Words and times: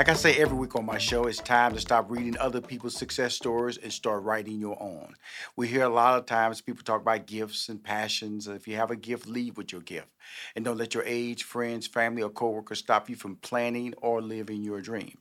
Like 0.00 0.08
I 0.08 0.14
say 0.14 0.34
every 0.38 0.56
week 0.56 0.76
on 0.76 0.86
my 0.86 0.96
show, 0.96 1.26
it's 1.26 1.40
time 1.40 1.74
to 1.74 1.78
stop 1.78 2.10
reading 2.10 2.34
other 2.38 2.62
people's 2.62 2.96
success 2.96 3.34
stories 3.34 3.76
and 3.76 3.92
start 3.92 4.22
writing 4.22 4.58
your 4.58 4.82
own. 4.82 5.14
We 5.56 5.68
hear 5.68 5.82
a 5.82 5.90
lot 5.90 6.18
of 6.18 6.24
times 6.24 6.62
people 6.62 6.82
talk 6.82 7.02
about 7.02 7.26
gifts 7.26 7.68
and 7.68 7.84
passions. 7.84 8.48
If 8.48 8.66
you 8.66 8.76
have 8.76 8.90
a 8.90 8.96
gift, 8.96 9.26
lead 9.26 9.58
with 9.58 9.72
your 9.72 9.82
gift. 9.82 10.08
And 10.56 10.64
don't 10.64 10.78
let 10.78 10.94
your 10.94 11.02
age, 11.04 11.42
friends, 11.42 11.86
family, 11.86 12.22
or 12.22 12.30
coworkers 12.30 12.78
stop 12.78 13.10
you 13.10 13.14
from 13.16 13.36
planning 13.36 13.92
or 14.00 14.22
living 14.22 14.64
your 14.64 14.80
dream. 14.80 15.18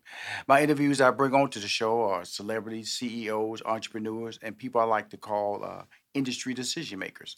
My 0.47 0.63
interviews 0.63 1.01
I 1.01 1.11
bring 1.11 1.33
on 1.33 1.49
to 1.49 1.59
the 1.59 1.67
show 1.67 2.03
are 2.03 2.23
celebrities, 2.23 2.93
CEOs, 2.93 3.61
entrepreneurs, 3.65 4.39
and 4.41 4.57
people 4.57 4.79
I 4.79 4.85
like 4.85 5.09
to 5.09 5.17
call 5.17 5.61
uh, 5.61 5.83
industry 6.13 6.53
decision 6.53 6.99
makers. 6.99 7.35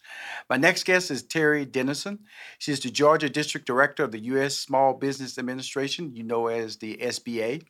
My 0.48 0.56
next 0.56 0.84
guest 0.84 1.10
is 1.10 1.22
Terri 1.22 1.70
Denison. 1.70 2.20
She 2.58 2.72
is 2.72 2.80
the 2.80 2.90
Georgia 2.90 3.28
District 3.28 3.66
Director 3.66 4.04
of 4.04 4.12
the 4.12 4.18
U.S. 4.20 4.56
Small 4.56 4.94
Business 4.94 5.38
Administration, 5.38 6.14
you 6.14 6.22
know 6.22 6.46
as 6.46 6.76
the 6.76 6.96
SBA. 6.96 7.64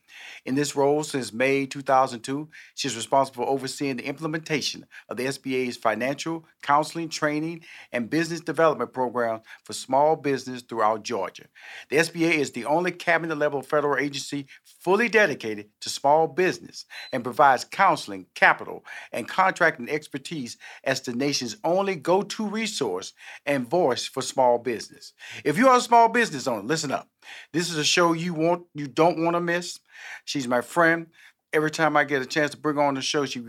In 0.45 0.55
this 0.55 0.77
role 0.77 1.03
since 1.03 1.33
May 1.33 1.67
2002, 1.67 2.49
she 2.75 2.89
is 2.89 2.97
responsible 2.97 3.45
for 3.45 3.51
overseeing 3.51 3.97
the 3.97 4.07
implementation 4.07 4.87
of 5.09 5.17
the 5.17 5.27
SBA's 5.27 5.77
financial, 5.77 6.47
counseling, 6.63 7.09
training, 7.09 7.65
and 7.91 8.11
business 8.11 8.41
development 8.41 8.93
program 8.93 9.41
for 9.65 9.73
small 9.73 10.17
business 10.17 10.63
throughout 10.63 11.03
Georgia. 11.03 11.47
The 11.91 11.97
SBA 11.97 12.35
is 12.35 12.53
the 12.53 12.65
only 12.65 12.93
cabinet 12.93 13.39
level 13.39 13.63
federal 13.63 13.99
agency 13.99 14.47
fully 14.65 15.09
dedicated 15.09 15.69
to 15.81 15.89
small 15.89 16.29
business 16.29 16.87
and 17.13 17.25
provides 17.25 17.65
counseling, 17.65 18.27
capital, 18.35 18.85
and 19.13 19.29
contracting 19.29 19.89
expertise 19.89 20.57
as 20.85 20.92
the 21.01 21.13
nation's 21.15 21.57
only 21.65 21.97
go 21.97 22.23
to 22.23 22.47
resource 22.47 23.13
and 23.47 23.69
voice 23.69 24.07
for 24.07 24.23
small 24.23 24.59
business. 24.59 25.13
If 25.45 25.59
you 25.59 25.69
are 25.69 25.79
a 25.79 25.81
small 25.81 26.09
business 26.09 26.47
owner, 26.47 26.63
listen 26.63 26.93
up. 26.93 27.09
This 27.53 27.71
is 27.71 27.77
a 27.77 27.85
show 27.85 28.13
you 28.13 28.35
want 28.35 28.65
you 28.75 28.87
don't 28.87 29.23
want 29.23 29.35
to 29.35 29.41
miss. 29.41 29.79
She's 30.25 30.49
my 30.49 30.61
friend. 30.61 31.07
Every 31.53 31.71
time 31.71 31.97
I 31.97 32.05
get 32.05 32.23
a 32.23 32.27
chance 32.27 32.53
to 32.53 32.57
bring 32.57 32.79
on 32.79 32.95
the 32.95 33.03
show, 33.03 33.27
she 33.27 33.41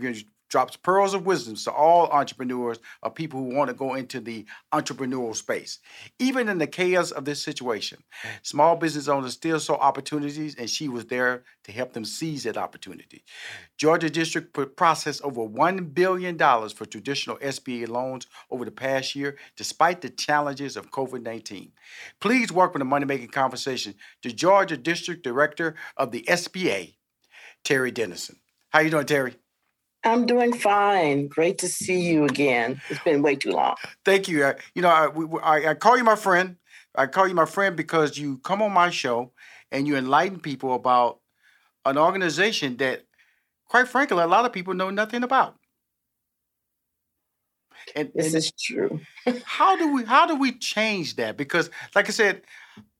drops 0.48 0.76
pearls 0.76 1.14
of 1.14 1.26
wisdom 1.26 1.56
to 1.56 1.72
all 1.72 2.08
entrepreneurs 2.08 2.78
or 3.02 3.10
people 3.10 3.40
who 3.40 3.54
want 3.54 3.68
to 3.68 3.74
go 3.74 3.94
into 3.94 4.20
the 4.20 4.44
entrepreneurial 4.72 5.34
space. 5.34 5.78
Even 6.18 6.48
in 6.48 6.58
the 6.58 6.66
chaos 6.66 7.10
of 7.10 7.24
this 7.24 7.42
situation, 7.42 7.98
small 8.42 8.76
business 8.76 9.08
owners 9.08 9.32
still 9.32 9.60
saw 9.60 9.74
opportunities, 9.74 10.54
and 10.54 10.70
she 10.70 10.88
was 10.88 11.06
there 11.06 11.44
to 11.64 11.72
help 11.72 11.92
them 11.92 12.04
seize 12.04 12.44
that 12.44 12.56
opportunity. 12.56 13.24
Georgia 13.76 14.10
District 14.10 14.56
processed 14.76 15.22
over 15.22 15.40
$1 15.40 15.94
billion 15.94 16.38
for 16.38 16.86
traditional 16.86 17.36
SBA 17.38 17.88
loans 17.88 18.26
over 18.50 18.64
the 18.64 18.70
past 18.70 19.14
year, 19.14 19.36
despite 19.56 20.00
the 20.00 20.10
challenges 20.10 20.76
of 20.76 20.90
COVID 20.90 21.22
19. 21.22 21.72
Please 22.20 22.52
welcome 22.52 22.80
to 22.80 22.84
Money 22.84 23.06
Making 23.06 23.28
Conversation 23.28 23.94
the 24.22 24.32
Georgia 24.32 24.76
District 24.76 25.22
Director 25.22 25.74
of 25.96 26.10
the 26.10 26.22
SBA, 26.22 26.94
Terri 27.64 27.92
Denison. 27.92 28.36
How 28.70 28.80
you 28.80 28.90
doing, 28.90 29.06
Terri? 29.06 29.36
I'm 30.04 30.26
doing 30.26 30.52
fine. 30.52 31.28
Great 31.28 31.58
to 31.58 31.68
see 31.68 32.00
you 32.00 32.24
again. 32.24 32.80
It's 32.90 33.02
been 33.02 33.22
way 33.22 33.36
too 33.36 33.52
long. 33.52 33.76
Thank 34.04 34.28
you. 34.28 34.44
I, 34.44 34.54
you 34.74 34.82
know, 34.82 34.88
I, 34.88 35.08
I, 35.42 35.70
I 35.70 35.74
call 35.74 35.96
you 35.96 36.04
my 36.04 36.16
friend. 36.16 36.56
I 36.94 37.06
call 37.06 37.26
you 37.26 37.34
my 37.34 37.46
friend 37.46 37.76
because 37.76 38.18
you 38.18 38.38
come 38.38 38.62
on 38.62 38.72
my 38.72 38.90
show 38.90 39.32
and 39.72 39.86
you 39.86 39.96
enlighten 39.96 40.38
people 40.38 40.74
about 40.74 41.20
an 41.84 41.98
organization 41.98 42.76
that, 42.76 43.04
quite 43.66 43.88
frankly, 43.88 44.22
a 44.22 44.26
lot 44.26 44.44
of 44.44 44.52
people 44.52 44.74
know 44.74 44.90
nothing 44.90 45.22
about. 45.22 45.56
And, 47.96 48.10
this 48.14 48.26
and 48.26 48.36
is 48.36 48.52
true. 48.52 49.00
how 49.44 49.76
do 49.76 49.92
we 49.92 50.04
how 50.04 50.26
do 50.26 50.36
we 50.36 50.52
change 50.52 51.16
that? 51.16 51.36
Because, 51.36 51.70
like 51.94 52.08
I 52.08 52.12
said, 52.12 52.42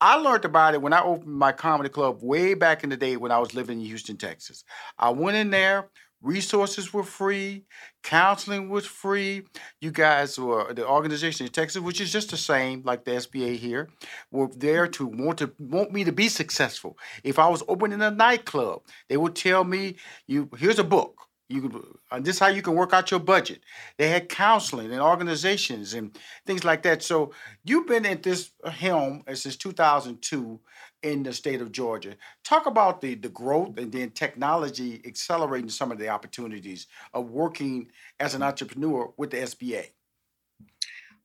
I 0.00 0.16
learned 0.16 0.44
about 0.44 0.74
it 0.74 0.82
when 0.82 0.92
I 0.92 1.02
opened 1.02 1.32
my 1.32 1.52
comedy 1.52 1.88
club 1.88 2.18
way 2.22 2.54
back 2.54 2.84
in 2.84 2.90
the 2.90 2.96
day 2.96 3.16
when 3.16 3.32
I 3.32 3.38
was 3.38 3.54
living 3.54 3.80
in 3.80 3.86
Houston, 3.86 4.16
Texas. 4.16 4.64
I 4.98 5.10
went 5.10 5.36
in 5.36 5.50
there. 5.50 5.88
Resources 6.24 6.94
were 6.94 7.02
free, 7.02 7.66
counseling 8.02 8.70
was 8.70 8.86
free. 8.86 9.42
You 9.82 9.90
guys 9.90 10.38
were 10.38 10.72
the 10.72 10.88
organization 10.88 11.44
in 11.44 11.52
Texas, 11.52 11.82
which 11.82 12.00
is 12.00 12.10
just 12.10 12.30
the 12.30 12.38
same 12.38 12.82
like 12.82 13.04
the 13.04 13.10
SBA 13.10 13.58
here, 13.58 13.90
were 14.30 14.48
there 14.56 14.88
to 14.88 15.06
want 15.06 15.36
to 15.40 15.52
want 15.58 15.92
me 15.92 16.02
to 16.04 16.12
be 16.12 16.30
successful. 16.30 16.96
If 17.22 17.38
I 17.38 17.46
was 17.48 17.62
opening 17.68 18.00
a 18.00 18.10
nightclub, 18.10 18.80
they 19.10 19.18
would 19.18 19.36
tell 19.36 19.64
me, 19.64 19.96
"You 20.26 20.48
here's 20.56 20.78
a 20.78 20.84
book. 20.84 21.14
You 21.50 21.98
uh, 22.10 22.20
this 22.20 22.36
is 22.36 22.40
how 22.40 22.48
you 22.48 22.62
can 22.62 22.74
work 22.74 22.94
out 22.94 23.10
your 23.10 23.20
budget." 23.20 23.60
They 23.98 24.08
had 24.08 24.30
counseling 24.30 24.92
and 24.92 25.02
organizations 25.02 25.92
and 25.92 26.18
things 26.46 26.64
like 26.64 26.84
that. 26.84 27.02
So 27.02 27.32
you've 27.64 27.86
been 27.86 28.06
at 28.06 28.22
this 28.22 28.50
helm 28.64 29.24
since 29.34 29.56
2002 29.56 30.58
in 31.04 31.22
the 31.22 31.32
state 31.32 31.60
of 31.60 31.70
Georgia. 31.70 32.16
Talk 32.44 32.66
about 32.66 33.00
the, 33.00 33.14
the 33.14 33.28
growth 33.28 33.76
and 33.78 33.92
then 33.92 34.10
technology 34.10 35.02
accelerating 35.06 35.68
some 35.68 35.92
of 35.92 35.98
the 35.98 36.08
opportunities 36.08 36.86
of 37.12 37.30
working 37.30 37.88
as 38.18 38.34
an 38.34 38.42
entrepreneur 38.42 39.12
with 39.16 39.30
the 39.30 39.36
SBA. 39.36 39.90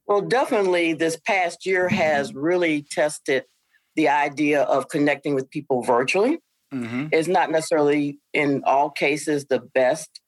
Well, 0.06 0.22
definitely, 0.22 0.94
this 0.94 1.18
past 1.18 1.66
year 1.66 1.88
has 1.88 2.34
really 2.34 2.86
tested 2.92 3.46
the 3.96 4.10
idea 4.10 4.64
of 4.64 4.90
connecting 4.90 5.34
with 5.34 5.50
people 5.50 5.82
virtually. 5.82 6.40
Mm-hmm. 6.74 7.08
It's 7.12 7.28
not 7.28 7.50
necessarily 7.50 8.20
in 8.34 8.64
all 8.66 8.90
cases 8.90 9.46
the 9.46 9.60
best 9.60 10.20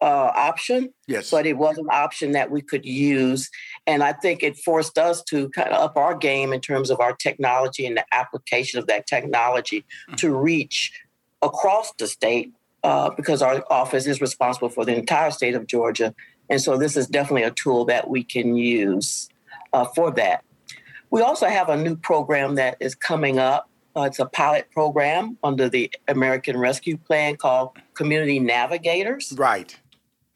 uh, 0.00 0.32
option. 0.34 0.92
Yes. 1.06 1.30
But 1.30 1.46
it 1.46 1.56
was 1.56 1.78
an 1.78 1.86
option 1.90 2.32
that 2.32 2.50
we 2.50 2.60
could 2.60 2.84
use. 2.84 3.50
And 3.86 4.02
I 4.02 4.12
think 4.12 4.42
it 4.42 4.56
forced 4.58 4.98
us 4.98 5.22
to 5.24 5.48
kind 5.50 5.70
of 5.70 5.80
up 5.82 5.96
our 5.96 6.14
game 6.14 6.52
in 6.52 6.60
terms 6.60 6.90
of 6.90 7.00
our 7.00 7.14
technology 7.14 7.86
and 7.86 7.96
the 7.96 8.04
application 8.12 8.78
of 8.78 8.86
that 8.88 9.06
technology 9.06 9.80
mm-hmm. 9.80 10.16
to 10.16 10.34
reach 10.34 10.92
across 11.42 11.92
the 11.98 12.06
state 12.06 12.52
uh, 12.84 13.10
because 13.10 13.42
our 13.42 13.64
office 13.70 14.06
is 14.06 14.20
responsible 14.20 14.68
for 14.68 14.84
the 14.84 14.94
entire 14.94 15.30
state 15.30 15.54
of 15.54 15.66
Georgia. 15.66 16.14
And 16.50 16.60
so 16.60 16.76
this 16.76 16.96
is 16.96 17.06
definitely 17.06 17.42
a 17.42 17.50
tool 17.50 17.84
that 17.86 18.08
we 18.08 18.22
can 18.22 18.56
use 18.56 19.28
uh, 19.72 19.86
for 19.86 20.10
that. 20.12 20.44
We 21.10 21.22
also 21.22 21.46
have 21.46 21.68
a 21.68 21.76
new 21.76 21.96
program 21.96 22.56
that 22.56 22.76
is 22.80 22.94
coming 22.94 23.38
up. 23.38 23.68
Uh, 23.96 24.02
it's 24.02 24.18
a 24.18 24.26
pilot 24.26 24.70
program 24.72 25.38
under 25.42 25.70
the 25.70 25.90
American 26.06 26.56
Rescue 26.58 26.98
Plan 26.98 27.36
called 27.36 27.78
Community 27.94 28.38
Navigators. 28.38 29.32
Right 29.36 29.74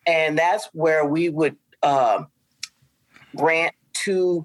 and 0.07 0.39
that's 0.39 0.67
where 0.73 1.05
we 1.05 1.29
would 1.29 1.57
uh, 1.83 2.25
grant 3.37 3.75
to 4.05 4.45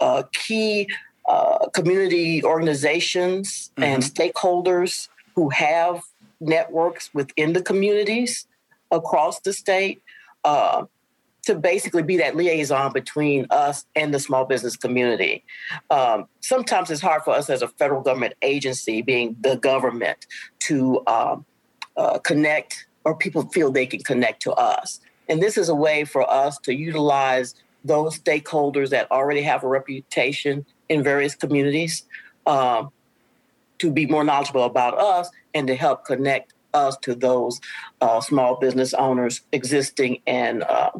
uh, 0.00 0.24
key 0.32 0.88
uh, 1.28 1.68
community 1.68 2.44
organizations 2.44 3.70
mm-hmm. 3.76 3.84
and 3.84 4.02
stakeholders 4.02 5.08
who 5.34 5.48
have 5.50 6.02
networks 6.40 7.12
within 7.14 7.52
the 7.52 7.62
communities 7.62 8.46
across 8.90 9.40
the 9.40 9.52
state 9.52 10.02
uh, 10.44 10.84
to 11.42 11.54
basically 11.54 12.02
be 12.02 12.16
that 12.16 12.36
liaison 12.36 12.92
between 12.92 13.46
us 13.50 13.84
and 13.94 14.14
the 14.14 14.20
small 14.20 14.44
business 14.44 14.76
community. 14.76 15.44
Um, 15.90 16.26
sometimes 16.40 16.90
it's 16.90 17.02
hard 17.02 17.22
for 17.22 17.32
us 17.32 17.50
as 17.50 17.62
a 17.62 17.68
federal 17.68 18.00
government 18.00 18.34
agency, 18.42 19.02
being 19.02 19.36
the 19.40 19.56
government, 19.56 20.26
to 20.60 21.02
um, 21.06 21.44
uh, 21.96 22.18
connect 22.18 22.86
or 23.04 23.16
people 23.16 23.42
feel 23.50 23.70
they 23.70 23.86
can 23.86 24.00
connect 24.00 24.42
to 24.42 24.52
us. 24.52 25.00
And 25.28 25.42
this 25.42 25.56
is 25.56 25.68
a 25.68 25.74
way 25.74 26.04
for 26.04 26.28
us 26.30 26.58
to 26.60 26.74
utilize 26.74 27.54
those 27.84 28.18
stakeholders 28.18 28.90
that 28.90 29.10
already 29.10 29.42
have 29.42 29.62
a 29.62 29.68
reputation 29.68 30.64
in 30.88 31.02
various 31.02 31.34
communities 31.34 32.04
um, 32.46 32.90
to 33.78 33.90
be 33.90 34.06
more 34.06 34.24
knowledgeable 34.24 34.64
about 34.64 34.98
us 34.98 35.30
and 35.54 35.66
to 35.66 35.74
help 35.74 36.04
connect 36.04 36.54
us 36.72 36.96
to 36.98 37.14
those 37.14 37.60
uh, 38.00 38.20
small 38.20 38.56
business 38.56 38.94
owners 38.94 39.42
existing 39.52 40.20
and 40.26 40.62
uh, 40.64 40.90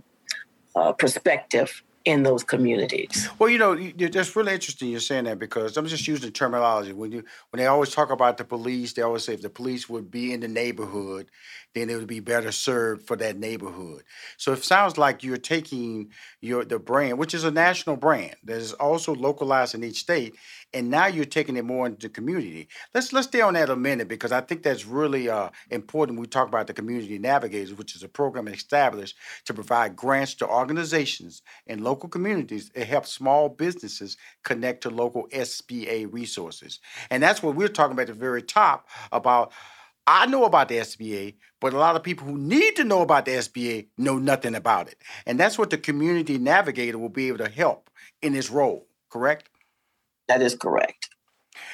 uh, 0.77 0.93
prospective 0.93 1.83
in 2.05 2.23
those 2.23 2.45
communities. 2.45 3.29
Well, 3.39 3.49
you 3.49 3.59
know, 3.59 3.75
that's 3.75 4.37
really 4.37 4.53
interesting. 4.53 4.91
You're 4.91 5.01
saying 5.01 5.25
that 5.25 5.39
because 5.39 5.77
I'm 5.77 5.87
just 5.87 6.07
using 6.07 6.33
terminology. 6.33 6.93
When 6.93 7.13
you 7.13 7.25
when 7.51 7.59
they 7.59 7.67
always 7.67 7.91
talk 7.91 8.11
about 8.11 8.37
the 8.37 8.45
police, 8.45 8.93
they 8.93 9.03
always 9.03 9.25
say 9.25 9.35
if 9.35 9.43
the 9.43 9.49
police 9.49 9.89
would 9.89 10.11
be 10.11 10.33
in 10.33 10.41
the 10.41 10.49
neighborhood, 10.49 11.31
then 11.75 11.89
it 11.89 11.97
would 11.97 12.07
be 12.07 12.21
better 12.21 12.53
served 12.53 13.07
for 13.07 13.17
that 13.17 13.39
neighborhood. 13.39 14.03
So 14.37 14.53
it 14.53 14.63
sounds 14.65 14.99
like 14.99 15.25
you're 15.25 15.37
taking 15.39 16.11
your 16.41 16.65
the 16.65 16.79
brand, 16.79 17.19
which 17.19 17.33
is 17.33 17.45
a 17.45 17.51
national 17.51 17.97
brand 17.97 18.37
that 18.45 18.59
is 18.59 18.75
also 18.75 19.15
localized 19.15 19.75
in 19.75 19.83
each 19.83 20.01
state, 20.01 20.35
and 20.75 20.91
now 20.91 21.07
you're 21.07 21.25
taking 21.25 21.57
it 21.57 21.65
more 21.65 21.87
into 21.87 22.09
the 22.09 22.13
community. 22.13 22.69
Let's 22.93 23.13
let's 23.13 23.29
stay 23.29 23.41
on 23.41 23.55
that 23.55 23.71
a 23.71 23.77
minute 23.77 24.09
because 24.09 24.33
I 24.33 24.41
think 24.41 24.63
that's 24.63 24.85
really 24.85 25.29
uh, 25.29 25.51
important. 25.71 26.19
We 26.19 26.27
talk 26.27 26.49
about 26.49 26.67
the 26.67 26.75
community 26.75 27.19
navigators, 27.19 27.75
which 27.75 27.95
is 27.95 28.03
a 28.03 28.09
program 28.09 28.49
established 28.49 29.17
to 29.47 29.55
provide 29.55 29.97
grants 29.97 30.35
to 30.35 30.49
organizations 30.49 31.43
and 31.69 31.83
local 31.83 32.09
communities. 32.09 32.71
It 32.75 32.89
helps 32.89 33.13
small 33.13 33.49
businesses 33.49 34.17
connect 34.43 34.83
to 34.83 34.91
local 34.91 35.29
SBA 35.29 36.13
resources, 36.13 36.81
and 37.09 37.23
that's 37.23 37.43
what 37.43 37.55
we're 37.55 37.69
talking 37.69 37.93
about 37.93 38.03
at 38.03 38.09
the 38.09 38.15
very 38.15 38.43
top 38.43 38.89
about. 39.13 39.53
I 40.07 40.27
know 40.27 40.45
about 40.45 40.69
the 40.69 40.77
SBA, 40.77 41.37
but 41.63 41.73
a 41.73 41.79
lot 41.79 41.97
of 41.97 42.03
people 42.03 42.27
who 42.27 42.37
need 42.37 42.77
to 42.77 42.85
know 42.85 43.01
about 43.01 43.25
the 43.25 43.31
SBA 43.31 43.87
know 43.97 44.19
nothing 44.19 44.55
about 44.55 44.87
it. 44.87 45.01
And 45.25 45.41
that's 45.41 45.57
what 45.57 45.71
the 45.71 45.79
community 45.79 46.37
navigator 46.37 46.99
will 46.99 47.09
be 47.09 47.29
able 47.29 47.39
to 47.39 47.49
help 47.49 47.89
in 48.21 48.35
this 48.35 48.51
role, 48.51 48.87
correct? 49.09 49.49
That 50.29 50.43
is 50.43 50.55
correct. 50.55 51.11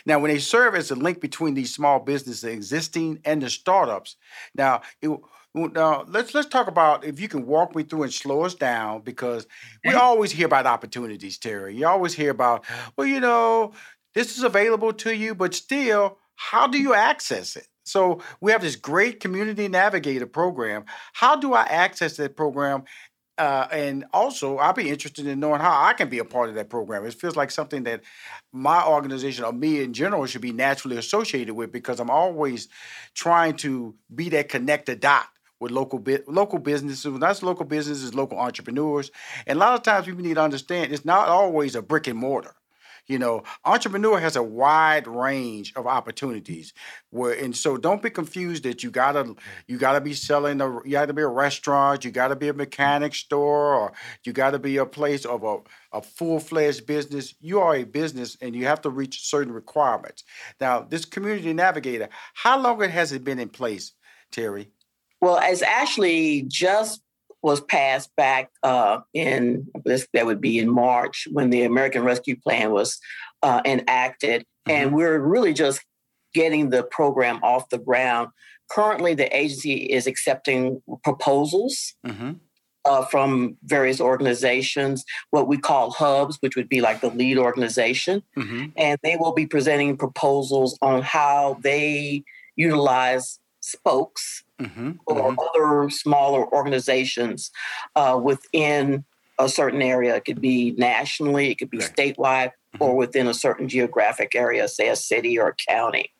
Now, 0.06 0.18
when 0.18 0.30
they 0.30 0.38
serve 0.38 0.74
as 0.74 0.90
a 0.90 0.94
link 0.94 1.20
between 1.20 1.54
these 1.54 1.74
small 1.74 2.00
businesses 2.00 2.44
existing 2.44 3.20
and 3.24 3.42
the 3.42 3.50
startups, 3.50 4.16
now 4.54 4.82
it, 5.02 5.10
now 5.54 6.04
let's 6.08 6.34
let's 6.34 6.48
talk 6.48 6.68
about 6.68 7.04
if 7.04 7.20
you 7.20 7.28
can 7.28 7.46
walk 7.46 7.74
me 7.74 7.82
through 7.82 8.04
and 8.04 8.12
slow 8.12 8.44
us 8.44 8.54
down 8.54 9.02
because 9.02 9.46
we 9.84 9.90
mm-hmm. 9.90 10.00
always 10.00 10.30
hear 10.30 10.46
about 10.46 10.66
opportunities, 10.66 11.38
Terri. 11.38 11.74
You 11.74 11.86
always 11.86 12.14
hear 12.14 12.30
about, 12.30 12.64
well, 12.96 13.06
you 13.06 13.20
know, 13.20 13.72
this 14.14 14.36
is 14.36 14.44
available 14.44 14.92
to 14.94 15.14
you, 15.14 15.34
but 15.34 15.54
still, 15.54 16.18
how 16.36 16.66
do 16.66 16.78
you 16.78 16.94
access 16.94 17.56
it? 17.56 17.66
So 17.84 18.22
we 18.40 18.52
have 18.52 18.62
this 18.62 18.76
great 18.76 19.20
community 19.20 19.66
navigator 19.66 20.26
program. 20.26 20.84
How 21.12 21.36
do 21.36 21.54
I 21.54 21.62
access 21.62 22.16
that 22.18 22.36
program 22.36 22.84
uh, 23.40 23.68
and 23.72 24.04
also, 24.12 24.58
I'll 24.58 24.74
be 24.74 24.90
interested 24.90 25.26
in 25.26 25.40
knowing 25.40 25.62
how 25.62 25.82
I 25.82 25.94
can 25.94 26.10
be 26.10 26.18
a 26.18 26.24
part 26.26 26.50
of 26.50 26.54
that 26.56 26.68
program. 26.68 27.06
It 27.06 27.14
feels 27.14 27.36
like 27.36 27.50
something 27.50 27.84
that 27.84 28.02
my 28.52 28.84
organization 28.86 29.44
or 29.44 29.52
me 29.52 29.82
in 29.82 29.94
general 29.94 30.26
should 30.26 30.42
be 30.42 30.52
naturally 30.52 30.98
associated 30.98 31.54
with 31.54 31.72
because 31.72 32.00
I'm 32.00 32.10
always 32.10 32.68
trying 33.14 33.56
to 33.58 33.94
be 34.14 34.28
that 34.28 34.50
connected 34.50 35.00
dot 35.00 35.24
with 35.58 35.70
local 35.72 35.98
bi- 35.98 36.20
local 36.26 36.58
businesses. 36.58 37.10
When 37.10 37.20
that's 37.20 37.42
local 37.42 37.64
businesses, 37.64 38.14
local 38.14 38.38
entrepreneurs, 38.38 39.10
and 39.46 39.56
a 39.56 39.60
lot 39.60 39.74
of 39.74 39.82
times 39.82 40.04
people 40.04 40.22
need 40.22 40.34
to 40.34 40.42
understand 40.42 40.92
it's 40.92 41.06
not 41.06 41.28
always 41.28 41.74
a 41.74 41.80
brick 41.80 42.08
and 42.08 42.18
mortar. 42.18 42.54
You 43.10 43.18
know, 43.18 43.42
entrepreneur 43.64 44.20
has 44.20 44.36
a 44.36 44.42
wide 44.42 45.08
range 45.08 45.72
of 45.74 45.88
opportunities. 45.88 46.72
Where 47.10 47.32
and 47.32 47.56
so 47.56 47.76
don't 47.76 48.00
be 48.00 48.08
confused 48.08 48.62
that 48.62 48.84
you 48.84 48.92
gotta 48.92 49.34
you 49.66 49.78
gotta 49.78 50.00
be 50.00 50.14
selling 50.14 50.60
a 50.60 50.68
you 50.84 50.92
gotta 50.92 51.12
be 51.12 51.22
a 51.22 51.26
restaurant, 51.26 52.04
you 52.04 52.12
gotta 52.12 52.36
be 52.36 52.46
a 52.46 52.52
mechanic 52.52 53.16
store, 53.16 53.74
or 53.74 53.92
you 54.22 54.32
gotta 54.32 54.60
be 54.60 54.76
a 54.76 54.86
place 54.86 55.24
of 55.24 55.42
a, 55.42 55.56
a 55.92 56.00
full-fledged 56.00 56.86
business. 56.86 57.34
You 57.40 57.58
are 57.58 57.74
a 57.74 57.82
business 57.82 58.36
and 58.40 58.54
you 58.54 58.66
have 58.66 58.80
to 58.82 58.90
reach 58.90 59.28
certain 59.28 59.52
requirements. 59.52 60.22
Now, 60.60 60.82
this 60.82 61.04
community 61.04 61.52
navigator, 61.52 62.10
how 62.34 62.60
long 62.60 62.80
has 62.80 63.10
it 63.10 63.24
been 63.24 63.40
in 63.40 63.48
place, 63.48 63.92
Terri? 64.30 64.68
Well, 65.20 65.38
as 65.38 65.62
Ashley 65.62 66.44
just 66.46 67.02
was 67.42 67.60
passed 67.60 68.14
back 68.16 68.50
uh, 68.62 69.00
in 69.14 69.66
this 69.84 70.06
that 70.12 70.26
would 70.26 70.40
be 70.40 70.58
in 70.58 70.68
March 70.68 71.26
when 71.32 71.50
the 71.50 71.62
American 71.62 72.02
Rescue 72.02 72.36
Plan 72.38 72.70
was 72.70 72.98
uh, 73.42 73.62
enacted, 73.64 74.42
mm-hmm. 74.42 74.70
and 74.70 74.94
we're 74.94 75.18
really 75.18 75.52
just 75.52 75.84
getting 76.34 76.70
the 76.70 76.82
program 76.82 77.40
off 77.42 77.68
the 77.70 77.78
ground. 77.78 78.28
Currently, 78.70 79.14
the 79.14 79.34
agency 79.36 79.74
is 79.74 80.06
accepting 80.06 80.82
proposals. 81.04 81.94
Mm-hmm. 82.06 82.32
Uh, 82.86 83.04
from 83.04 83.58
various 83.64 84.00
organizations, 84.00 85.04
what 85.32 85.46
we 85.46 85.58
call 85.58 85.90
hubs, 85.90 86.38
which 86.40 86.56
would 86.56 86.68
be 86.68 86.80
like 86.80 87.02
the 87.02 87.10
lead 87.10 87.36
organization. 87.36 88.22
Mm-hmm. 88.38 88.68
And 88.74 88.98
they 89.02 89.16
will 89.16 89.32
be 89.32 89.46
presenting 89.46 89.98
proposals 89.98 90.78
on 90.80 91.02
how 91.02 91.58
they 91.60 92.24
utilize 92.56 93.39
spokes 93.70 94.44
mm-hmm, 94.60 94.92
or 95.06 95.32
mm-hmm. 95.32 95.38
other 95.38 95.90
smaller 95.90 96.46
organizations 96.52 97.50
uh, 97.96 98.18
within 98.22 99.04
a 99.38 99.48
certain 99.48 99.82
area. 99.82 100.16
It 100.16 100.24
could 100.24 100.40
be 100.40 100.72
nationally, 100.72 101.50
it 101.50 101.58
could 101.58 101.70
be 101.70 101.78
right. 101.78 101.96
statewide, 101.96 102.52
mm-hmm. 102.74 102.82
or 102.82 102.96
within 102.96 103.26
a 103.26 103.34
certain 103.34 103.68
geographic 103.68 104.34
area, 104.34 104.68
say 104.68 104.88
a 104.88 104.96
city 104.96 105.38
or 105.38 105.48
a 105.48 105.54
county. 105.54 106.12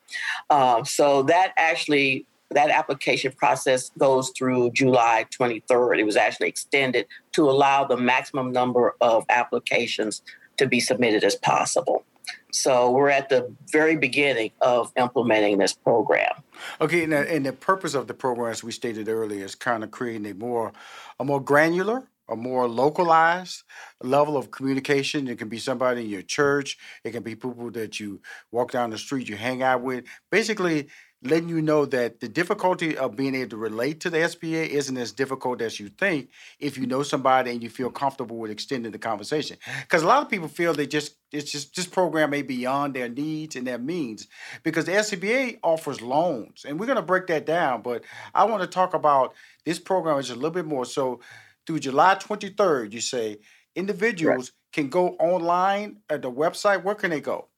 Uh, 0.49 0.83
so 0.85 1.23
that 1.25 1.53
actually 1.57 2.27
that 2.53 2.71
application 2.71 3.33
process 3.33 3.91
goes 3.97 4.33
through 4.37 4.73
July 4.73 5.27
23rd. 5.39 6.01
It 6.01 6.05
was 6.05 6.17
actually 6.17 6.49
extended 6.49 7.07
to 7.33 7.49
allow 7.49 7.85
the 7.85 7.97
maximum 7.97 8.51
number 8.51 8.97
of 9.01 9.25
applications 9.29 10.23
to 10.57 10.67
be 10.67 10.81
submitted 10.81 11.23
as 11.23 11.37
possible. 11.37 12.05
So 12.53 12.91
we're 12.91 13.11
at 13.11 13.29
the 13.29 13.55
very 13.71 13.97
beginning 13.97 14.53
of 14.61 14.93
implementing 14.97 15.59
this 15.59 15.73
program. 15.73 16.33
Okay, 16.81 17.05
and 17.05 17.13
the, 17.13 17.31
and 17.31 17.47
the 17.47 17.53
purpose 17.53 17.95
of 17.95 18.07
the 18.07 18.15
program, 18.15 18.51
as 18.51 18.63
we 18.63 18.73
stated 18.73 19.09
earlier, 19.09 19.45
is 19.45 19.55
kind 19.55 19.83
of 19.85 19.91
creating 19.91 20.27
a 20.27 20.35
more 20.35 20.73
a 21.19 21.25
more 21.25 21.41
granular, 21.41 22.09
a 22.29 22.37
more 22.37 22.69
localized 22.69 23.63
level 24.03 24.37
of 24.37 24.51
communication. 24.51 25.29
It 25.29 25.39
can 25.39 25.49
be 25.49 25.59
somebody 25.59 26.03
in 26.03 26.11
your 26.11 26.23
church. 26.23 26.79
It 27.05 27.13
can 27.13 27.23
be 27.23 27.35
people 27.35 27.71
that 27.73 28.01
you 28.01 28.21
walk 28.51 28.73
down 28.73 28.91
the 28.91 28.99
street, 28.99 29.29
you 29.29 29.37
hang 29.37 29.63
out 29.63 29.83
with. 29.83 30.05
Basically, 30.31 30.89
letting 31.23 31.49
you 31.49 31.61
know 31.61 31.85
that 31.85 32.21
the 32.21 32.29
difficulty 32.29 32.97
of 32.97 33.15
being 33.15 33.35
able 33.35 33.51
to 33.51 33.57
relate 33.57 34.01
to 34.01 34.11
the 34.11 34.19
SBA 34.19 34.69
isn't 34.69 34.97
as 34.97 35.13
difficult 35.13 35.61
as 35.61 35.79
you 35.79 35.89
think 35.89 36.31
if 36.59 36.79
you 36.79 36.87
know 36.87 37.03
somebody 37.03 37.51
and 37.51 37.63
you 37.63 37.69
feel 37.69 37.91
comfortable 37.91 38.39
with 38.39 38.51
extending 38.51 38.91
the 38.91 38.99
conversation. 38.99 39.59
Because 39.83 40.03
a 40.03 40.07
lot 40.07 40.23
of 40.23 40.31
people 40.31 40.49
feel 40.49 40.73
they 40.73 40.87
just 40.87 41.17
it's 41.31 41.53
just 41.53 41.77
this 41.77 41.87
program 41.87 42.31
may 42.31 42.43
be 42.43 42.57
beyond 42.57 42.95
their 42.95 43.09
needs 43.09 43.55
and 43.55 43.67
their 43.67 43.79
means 43.79 44.27
because 44.63 44.87
the 44.87 44.93
SBA 44.93 45.59
offers 45.63 46.01
loans 46.01 46.65
and 46.67 46.81
we're 46.81 46.87
going 46.87 46.97
to 46.97 47.03
break 47.03 47.27
that 47.27 47.45
down. 47.47 47.83
But 47.83 48.05
I 48.35 48.45
want 48.45 48.63
to 48.63 48.67
talk 48.67 48.95
about 48.95 49.35
this 49.65 49.79
program 49.79 50.19
is 50.19 50.31
a 50.31 50.35
little 50.35 50.51
bit 50.51 50.67
more. 50.67 50.87
So 50.87 51.21
through 51.67 51.81
July 51.81 52.15
23rd, 52.15 52.93
you 52.93 53.01
say 53.01 53.39
individuals 53.77 54.51
right. 54.51 54.73
can 54.73 54.89
go 54.89 55.11
online 55.17 55.99
at 56.09 56.23
the 56.23 56.31
website. 56.31 56.83
Where 56.83 56.95
can 56.95 57.11
they 57.11 57.21
go? 57.21 57.49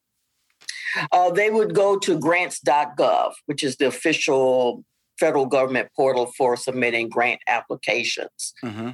Uh, 1.10 1.30
they 1.30 1.50
would 1.50 1.74
go 1.74 1.98
to 1.98 2.18
grants.gov, 2.18 3.32
which 3.46 3.62
is 3.62 3.76
the 3.76 3.86
official 3.86 4.84
federal 5.18 5.46
government 5.46 5.88
portal 5.94 6.32
for 6.36 6.56
submitting 6.56 7.08
grant 7.08 7.40
applications. 7.46 8.54
Mm-hmm. 8.64 8.90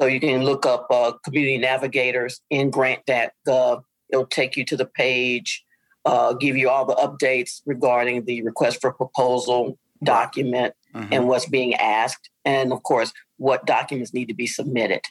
So 0.00 0.06
you 0.06 0.20
can 0.20 0.44
look 0.44 0.66
up 0.66 0.86
uh, 0.90 1.12
community 1.24 1.58
navigators 1.58 2.40
in 2.50 2.70
grant.gov. 2.70 3.82
It'll 4.08 4.26
take 4.26 4.56
you 4.56 4.64
to 4.64 4.76
the 4.76 4.86
page, 4.86 5.64
uh, 6.04 6.32
give 6.34 6.56
you 6.56 6.68
all 6.68 6.84
the 6.84 6.94
updates 6.94 7.60
regarding 7.66 8.24
the 8.24 8.42
request 8.42 8.80
for 8.80 8.92
proposal 8.92 9.78
document 10.02 10.74
mm-hmm. 10.94 11.12
and 11.12 11.28
what's 11.28 11.46
being 11.46 11.74
asked, 11.74 12.30
and 12.44 12.72
of 12.72 12.82
course, 12.82 13.12
what 13.36 13.66
documents 13.66 14.12
need 14.12 14.28
to 14.28 14.34
be 14.34 14.46
submitted. 14.46 15.02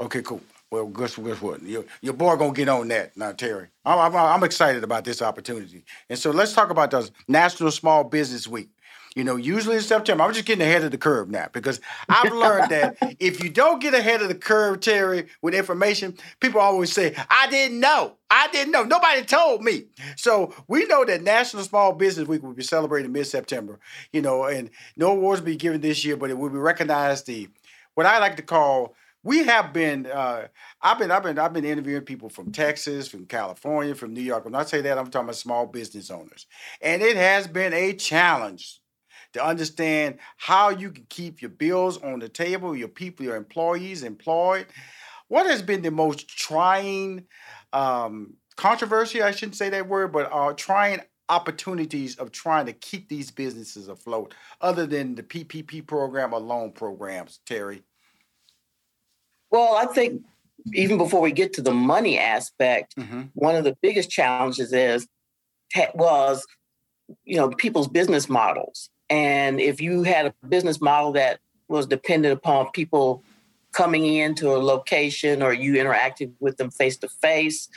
Okay, 0.00 0.22
cool. 0.22 0.40
Well, 0.76 0.88
guess, 0.88 1.16
guess 1.16 1.40
what? 1.40 1.62
Your, 1.62 1.86
your 2.02 2.12
boy 2.12 2.36
gonna 2.36 2.52
get 2.52 2.68
on 2.68 2.88
that 2.88 3.16
now, 3.16 3.32
Terri. 3.32 3.68
I'm, 3.86 3.98
I'm, 3.98 4.14
I'm 4.14 4.44
excited 4.44 4.84
about 4.84 5.04
this 5.04 5.22
opportunity. 5.22 5.84
And 6.10 6.18
so 6.18 6.30
let's 6.30 6.52
talk 6.52 6.68
about 6.68 6.90
the 6.90 7.10
National 7.26 7.70
Small 7.70 8.04
Business 8.04 8.46
Week. 8.46 8.68
You 9.14 9.24
know, 9.24 9.36
usually 9.36 9.76
in 9.76 9.82
September, 9.82 10.22
I'm 10.22 10.34
just 10.34 10.44
getting 10.44 10.66
ahead 10.66 10.84
of 10.84 10.90
the 10.90 10.98
curve 10.98 11.30
now 11.30 11.46
because 11.50 11.80
I've 12.10 12.30
learned 12.30 12.70
that 12.70 12.98
if 13.18 13.42
you 13.42 13.48
don't 13.48 13.80
get 13.80 13.94
ahead 13.94 14.20
of 14.20 14.28
the 14.28 14.34
curve, 14.34 14.80
Terri, 14.80 15.28
with 15.40 15.54
information, 15.54 16.18
people 16.40 16.60
always 16.60 16.92
say, 16.92 17.14
I 17.30 17.48
didn't 17.48 17.80
know. 17.80 18.16
I 18.28 18.48
didn't 18.48 18.72
know. 18.72 18.84
Nobody 18.84 19.22
told 19.22 19.62
me. 19.62 19.84
So 20.16 20.54
we 20.68 20.84
know 20.84 21.06
that 21.06 21.22
National 21.22 21.62
Small 21.62 21.94
Business 21.94 22.28
Week 22.28 22.42
will 22.42 22.52
be 22.52 22.62
celebrated 22.62 23.10
mid 23.10 23.26
September, 23.26 23.80
you 24.12 24.20
know, 24.20 24.44
and 24.44 24.68
no 24.98 25.12
awards 25.12 25.40
will 25.40 25.46
be 25.46 25.56
given 25.56 25.80
this 25.80 26.04
year, 26.04 26.18
but 26.18 26.28
it 26.28 26.36
will 26.36 26.50
be 26.50 26.58
recognized 26.58 27.24
the 27.24 27.48
what 27.94 28.04
I 28.04 28.18
like 28.18 28.36
to 28.36 28.42
call 28.42 28.94
we 29.26 29.42
have 29.42 29.72
been 29.72 30.06
uh, 30.06 30.46
I've 30.80 31.00
been 31.00 31.10
I've 31.10 31.24
been 31.24 31.36
I've 31.36 31.52
been 31.52 31.64
interviewing 31.64 32.02
people 32.02 32.28
from 32.28 32.52
Texas, 32.52 33.08
from 33.08 33.26
California, 33.26 33.92
from 33.92 34.14
New 34.14 34.20
York. 34.22 34.44
When 34.44 34.54
I 34.54 34.64
say 34.64 34.80
that, 34.82 34.96
I'm 34.96 35.10
talking 35.10 35.26
about 35.26 35.34
small 35.34 35.66
business 35.66 36.12
owners. 36.12 36.46
And 36.80 37.02
it 37.02 37.16
has 37.16 37.48
been 37.48 37.72
a 37.72 37.92
challenge 37.92 38.80
to 39.32 39.44
understand 39.44 40.18
how 40.36 40.68
you 40.68 40.92
can 40.92 41.06
keep 41.08 41.42
your 41.42 41.50
bills 41.50 42.00
on 42.02 42.20
the 42.20 42.28
table, 42.28 42.76
your 42.76 42.86
people, 42.86 43.26
your 43.26 43.34
employees 43.34 44.04
employed. 44.04 44.66
What 45.26 45.46
has 45.46 45.60
been 45.60 45.82
the 45.82 45.90
most 45.90 46.28
trying 46.28 47.24
um, 47.72 48.34
controversy? 48.54 49.22
I 49.22 49.32
shouldn't 49.32 49.56
say 49.56 49.70
that 49.70 49.88
word, 49.88 50.12
but 50.12 50.32
uh, 50.32 50.52
trying 50.52 51.00
opportunities 51.28 52.14
of 52.16 52.30
trying 52.30 52.66
to 52.66 52.72
keep 52.72 53.08
these 53.08 53.32
businesses 53.32 53.88
afloat, 53.88 54.34
other 54.60 54.86
than 54.86 55.16
the 55.16 55.24
PPP 55.24 55.84
program 55.84 56.32
or 56.32 56.38
loan 56.38 56.70
programs, 56.70 57.40
Terri. 57.44 57.82
Well, 59.50 59.74
I 59.74 59.86
think 59.86 60.22
even 60.74 60.98
before 60.98 61.20
we 61.20 61.32
get 61.32 61.52
to 61.54 61.62
the 61.62 61.72
money 61.72 62.18
aspect, 62.18 62.96
mm-hmm. 62.96 63.22
one 63.34 63.54
of 63.54 63.64
the 63.64 63.76
biggest 63.80 64.10
challenges 64.10 64.72
is 64.72 65.06
was 65.94 66.46
you 67.24 67.36
know 67.36 67.50
people's 67.50 67.88
business 67.88 68.28
models. 68.28 68.90
And 69.08 69.60
if 69.60 69.80
you 69.80 70.02
had 70.02 70.26
a 70.26 70.46
business 70.46 70.80
model 70.80 71.12
that 71.12 71.38
was 71.68 71.86
dependent 71.86 72.32
upon 72.32 72.70
people 72.72 73.22
coming 73.72 74.06
into 74.06 74.54
a 74.54 74.58
location 74.58 75.42
or 75.42 75.52
you 75.52 75.76
interacting 75.76 76.34
with 76.40 76.56
them 76.56 76.70
face 76.70 76.96
to 76.98 77.08
face, 77.08 77.68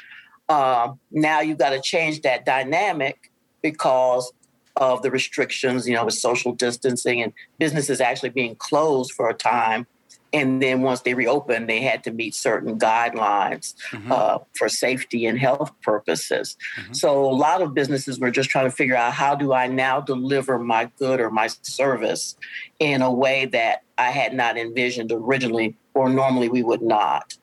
now 0.50 0.98
you've 1.42 1.58
got 1.58 1.72
to 1.72 1.82
change 1.82 2.22
that 2.22 2.46
dynamic 2.46 3.32
because 3.62 4.32
of 4.76 5.02
the 5.02 5.12
restrictions, 5.12 5.88
you 5.88 5.94
know, 5.94 6.06
with 6.06 6.14
social 6.14 6.54
distancing 6.54 7.22
and 7.22 7.34
businesses 7.60 8.00
actually 8.00 8.30
being 8.30 8.56
closed 8.56 9.12
for 9.12 9.30
a 9.30 9.34
time. 9.34 9.86
And 10.32 10.62
then 10.62 10.82
once 10.82 11.02
they 11.02 11.14
reopened, 11.14 11.68
they 11.68 11.82
had 11.82 12.04
to 12.04 12.12
meet 12.12 12.36
certain 12.36 12.78
guidelines 12.78 13.74
mm-hmm. 13.92 14.12
uh, 14.12 14.40
for 14.54 14.70
safety 14.70 15.26
and 15.26 15.40
health 15.40 15.72
purposes. 15.82 16.56
Mm-hmm. 16.78 16.94
So 16.94 17.26
a 17.26 17.34
lot 17.34 17.62
of 17.62 17.74
businesses 17.74 18.20
were 18.20 18.32
just 18.32 18.50
trying 18.50 18.66
to 18.66 18.72
figure 18.72 18.96
out 18.96 19.14
how 19.14 19.36
do 19.36 19.54
I 19.54 19.68
now 19.68 20.02
deliver 20.02 20.60
my 20.60 20.92
good 21.00 21.20
or 21.20 21.32
my 21.32 21.48
service 21.64 22.36
in 22.80 23.02
a 23.02 23.12
way 23.12 23.46
that 23.48 23.84
I 23.98 24.12
had 24.12 24.34
not 24.34 24.58
envisioned 24.58 25.12
originally, 25.12 25.76
or 25.94 26.10
normally 26.10 26.50
we 26.50 26.64
would 26.64 26.82
not. 26.82 27.36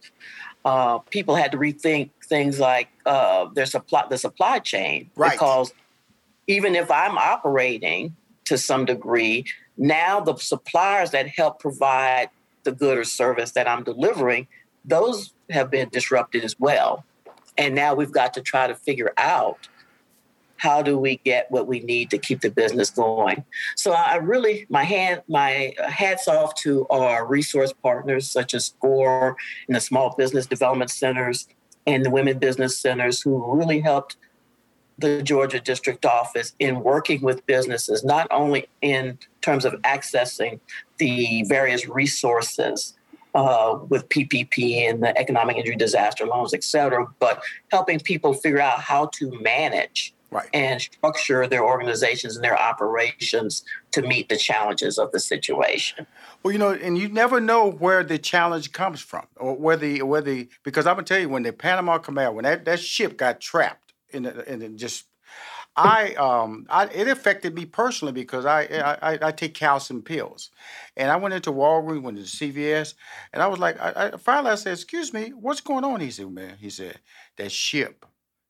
Uh, 0.65 0.99
people 0.99 1.35
had 1.37 1.53
to 1.53 1.59
rethink 1.59 2.11
things 2.25 2.59
like 2.59 2.89
uh, 3.05 3.47
their 3.55 3.67
supply, 3.67 4.05
the 4.09 4.19
supply 4.19 4.59
chain, 4.59 5.11
right. 5.17 5.33
because 5.33 5.73
even 6.47 6.75
if 6.75 6.91
I'm 6.91 7.19
operating 7.19 8.17
to 8.47 8.59
some 8.59 8.85
degree, 8.85 9.45
now 9.77 10.21
the 10.21 10.37
suppliers 10.37 11.11
that 11.11 11.29
help 11.29 11.61
provide 11.61 12.31
the 12.67 12.73
good 12.73 12.99
or 12.99 13.05
service 13.05 13.53
that 13.53 13.67
I'm 13.67 13.83
delivering, 13.83 14.47
those 14.85 15.33
have 15.51 15.71
been 15.71 15.89
disrupted 15.89 16.45
as 16.45 16.55
well. 16.59 17.05
And 17.57 17.75
now 17.75 17.95
we've 17.95 18.13
got 18.13 18.35
to 18.35 18.43
try 18.43 18.67
to 18.67 18.75
figure 18.75 19.15
out 19.17 19.69
how 20.59 20.83
do 20.83 20.99
we 20.99 21.17
get 21.25 21.51
what 21.51 21.67
we 21.67 21.81
need 21.81 22.11
to 22.11 22.19
keep 22.19 22.41
the 22.41 22.51
business 22.51 22.91
going. 22.91 23.45
So 23.77 23.93
I 23.93 24.17
really 24.17 24.67
my 24.69 24.85
hand 24.85 25.23
my 25.29 25.75
hats 25.87 26.29
off 26.29 26.55
to 26.57 26.87
our 26.89 27.27
resource 27.27 27.73
partners 27.73 28.31
such 28.31 28.55
as 28.55 28.67
SCORE 28.67 29.37
and 29.69 29.77
the 29.77 29.81
small 29.81 30.15
business 30.17 30.47
development 30.47 30.91
centers 30.91 31.49
and 31.87 32.05
the 32.05 32.11
women 32.11 32.39
business 32.39 32.79
centers 32.79 33.21
who 33.21 33.55
really 33.55 33.81
helped 33.81 34.17
the 34.99 35.23
Georgia 35.23 35.61
district 35.61 36.07
office 36.07 36.55
in 36.59 36.83
working 36.83 37.21
with 37.21 37.45
businesses, 37.47 38.03
not 38.03 38.27
only 38.31 38.67
in 38.81 39.19
terms 39.43 39.67
of 39.67 39.75
accessing 39.83 40.59
the 40.99 41.45
various 41.49 41.89
resources 41.89 42.95
uh, 43.35 43.79
with 43.89 44.09
PPP 44.09 44.89
and 44.89 45.03
the 45.03 45.17
economic 45.19 45.57
injury 45.57 45.77
disaster 45.77 46.27
loans, 46.27 46.55
et 46.55 46.65
cetera, 46.65 47.07
but 47.19 47.43
helping 47.71 48.01
people 48.01 48.33
figure 48.33 48.61
out 48.61 48.81
how 48.81 49.07
to 49.15 49.31
manage 49.41 50.15
right. 50.31 50.49
and 50.53 50.81
structure 50.81 51.47
their 51.47 51.65
organizations 51.65 52.37
and 52.37 52.45
their 52.45 52.59
operations 52.59 53.65
to 53.93 54.03
meet 54.03 54.29
the 54.29 54.37
challenges 54.37 54.99
of 54.99 55.13
the 55.13 55.21
situation. 55.21 56.07
Well, 56.43 56.53
you 56.53 56.59
know, 56.59 56.73
and 56.73 56.97
you 56.97 57.09
never 57.09 57.41
know 57.41 57.71
where 57.71 58.03
the 58.03 58.19
challenge 58.19 58.73
comes 58.73 59.01
from, 59.01 59.27
or 59.37 59.55
where 59.55 59.77
the 59.77 60.03
where 60.03 60.21
the 60.21 60.49
because 60.63 60.87
I'm 60.87 60.95
gonna 60.95 61.05
tell 61.05 61.19
you 61.19 61.29
when 61.29 61.43
the 61.43 61.53
Panama 61.53 61.99
Canal 61.99 62.35
when 62.35 62.45
that, 62.45 62.65
that 62.65 62.81
ship 62.81 63.17
got 63.17 63.41
trapped 63.41 63.93
in 64.11 64.25
the, 64.25 64.51
in 64.51 64.61
the 64.61 64.69
just 64.71 65.07
I 65.77 66.15
um 66.15 66.67
I 66.71 66.87
it 66.87 67.09
affected 67.09 67.55
me 67.55 67.67
personally 67.67 68.13
because 68.13 68.47
I, 68.47 68.63
I 69.03 69.19
I 69.29 69.33
take 69.33 69.55
calcium 69.55 70.03
pills, 70.03 70.51
and 70.97 71.11
I 71.11 71.17
went 71.17 71.35
into 71.35 71.53
Walgreens, 71.53 72.03
went 72.03 72.19
into 72.19 72.31
CVS, 72.31 72.95
and 73.33 73.43
I 73.43 73.47
was 73.47 73.59
like, 73.59 73.79
I, 73.81 74.11
I 74.15 74.17
finally 74.17 74.53
I 74.53 74.55
said, 74.55 74.73
"Excuse 74.73 75.13
me, 75.13 75.31
what's 75.31 75.61
going 75.61 75.85
on?" 75.85 76.01
He 76.01 76.11
said, 76.11 76.31
"Man," 76.31 76.57
he 76.59 76.71
said, 76.71 77.01
"that 77.37 77.53
ship 77.53 78.07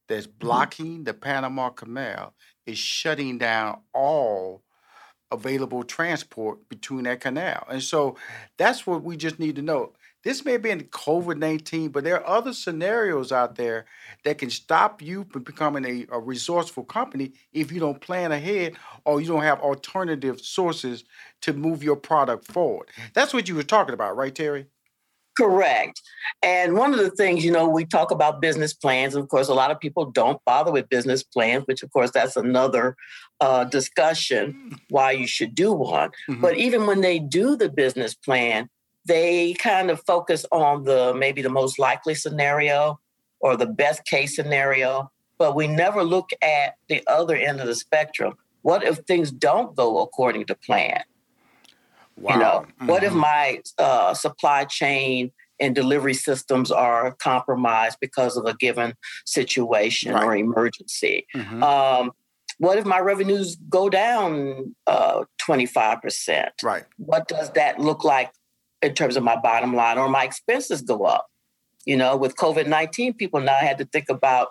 that's 0.08 0.26
mm-hmm. 0.26 0.38
blocking 0.38 1.04
the 1.04 1.14
Panama 1.14 1.70
Canal 1.70 2.34
is 2.64 2.78
shutting 2.78 3.38
down 3.38 3.80
all 3.92 4.62
available 5.32 5.82
transport 5.84 6.68
between 6.68 7.04
that 7.04 7.20
canal," 7.20 7.66
and 7.70 7.82
so 7.82 8.16
that's 8.56 8.86
what 8.86 9.02
we 9.02 9.16
just 9.16 9.38
need 9.40 9.56
to 9.56 9.62
know. 9.62 9.92
This 10.26 10.44
may 10.44 10.56
be 10.56 10.70
in 10.70 10.80
COVID 10.80 11.38
19, 11.38 11.90
but 11.90 12.02
there 12.02 12.16
are 12.20 12.38
other 12.38 12.52
scenarios 12.52 13.30
out 13.30 13.54
there 13.54 13.86
that 14.24 14.38
can 14.38 14.50
stop 14.50 15.00
you 15.00 15.24
from 15.30 15.44
becoming 15.44 15.84
a, 15.84 16.16
a, 16.16 16.18
resourceful 16.18 16.82
company 16.82 17.34
if 17.52 17.70
you 17.70 17.78
don't 17.78 18.00
plan 18.00 18.32
ahead 18.32 18.74
or 19.04 19.20
you 19.20 19.28
don't 19.28 19.44
have 19.44 19.60
alternative 19.60 20.40
sources 20.40 21.04
to 21.42 21.52
move 21.52 21.84
your 21.84 21.94
product 21.94 22.50
forward. 22.50 22.88
That's 23.14 23.32
what 23.32 23.48
you 23.48 23.54
were 23.54 23.62
talking 23.62 23.94
about, 23.94 24.16
right, 24.16 24.34
Terri? 24.34 24.66
Correct. 25.38 26.02
And 26.42 26.74
one 26.74 26.92
of 26.92 26.98
the 26.98 27.10
things, 27.10 27.44
you 27.44 27.52
know, 27.52 27.68
we 27.68 27.84
talk 27.84 28.10
about 28.10 28.40
business 28.40 28.74
plans. 28.74 29.14
Of 29.14 29.28
course, 29.28 29.46
a 29.46 29.54
lot 29.54 29.70
of 29.70 29.78
people 29.78 30.10
don't 30.10 30.44
bother 30.44 30.72
with 30.72 30.88
business 30.88 31.22
plans, 31.22 31.62
which, 31.66 31.84
of 31.84 31.92
course, 31.92 32.10
that's 32.10 32.34
another 32.34 32.96
uh, 33.40 33.62
discussion 33.62 34.76
why 34.88 35.12
you 35.12 35.28
should 35.28 35.54
do 35.54 35.72
one. 35.72 36.10
Mm-hmm. 36.28 36.40
But 36.40 36.56
even 36.56 36.86
when 36.86 37.00
they 37.00 37.20
do 37.20 37.54
the 37.54 37.68
business 37.68 38.12
plan, 38.12 38.68
they 39.06 39.54
kind 39.54 39.90
of 39.90 40.02
focus 40.06 40.44
on 40.52 40.84
the 40.84 41.14
maybe 41.14 41.42
the 41.42 41.48
most 41.50 41.78
likely 41.78 42.14
scenario 42.14 43.00
or 43.40 43.56
the 43.56 43.66
best 43.66 44.04
case 44.04 44.34
scenario, 44.34 45.10
but 45.38 45.54
we 45.54 45.66
never 45.66 46.02
look 46.02 46.30
at 46.42 46.76
the 46.88 47.02
other 47.06 47.36
end 47.36 47.60
of 47.60 47.66
the 47.66 47.74
spectrum. 47.74 48.34
What 48.62 48.82
if 48.82 48.98
things 48.98 49.30
don't 49.30 49.76
go 49.76 50.02
according 50.02 50.46
to 50.46 50.54
plan? 50.54 51.02
Wow. 52.16 52.32
You 52.32 52.40
know, 52.40 52.66
mm-hmm. 52.66 52.86
what 52.86 53.04
if 53.04 53.10
mm-hmm. 53.10 53.20
my 53.20 53.62
uh, 53.78 54.14
supply 54.14 54.64
chain 54.64 55.32
and 55.60 55.74
delivery 55.74 56.14
systems 56.14 56.70
are 56.70 57.12
compromised 57.12 57.98
because 58.00 58.36
of 58.36 58.46
a 58.46 58.54
given 58.54 58.94
situation 59.26 60.12
right. 60.12 60.24
or 60.24 60.34
emergency? 60.34 61.26
Mm-hmm. 61.34 61.62
Um, 61.62 62.12
what 62.58 62.78
if 62.78 62.86
my 62.86 62.98
revenues 63.00 63.56
go 63.68 63.90
down 63.90 64.74
uh, 64.86 65.24
25%? 65.46 66.48
Right. 66.62 66.84
What 66.96 67.28
does 67.28 67.50
that 67.50 67.78
look 67.78 68.02
like 68.02 68.32
in 68.86 68.94
terms 68.94 69.16
of 69.16 69.22
my 69.22 69.36
bottom 69.36 69.74
line 69.74 69.98
or 69.98 70.08
my 70.08 70.24
expenses 70.24 70.80
go 70.80 71.04
up. 71.04 71.26
You 71.84 71.96
know, 71.96 72.16
with 72.16 72.36
COVID 72.36 72.66
19, 72.66 73.14
people 73.14 73.40
now 73.40 73.56
had 73.56 73.78
to 73.78 73.84
think 73.84 74.08
about 74.08 74.48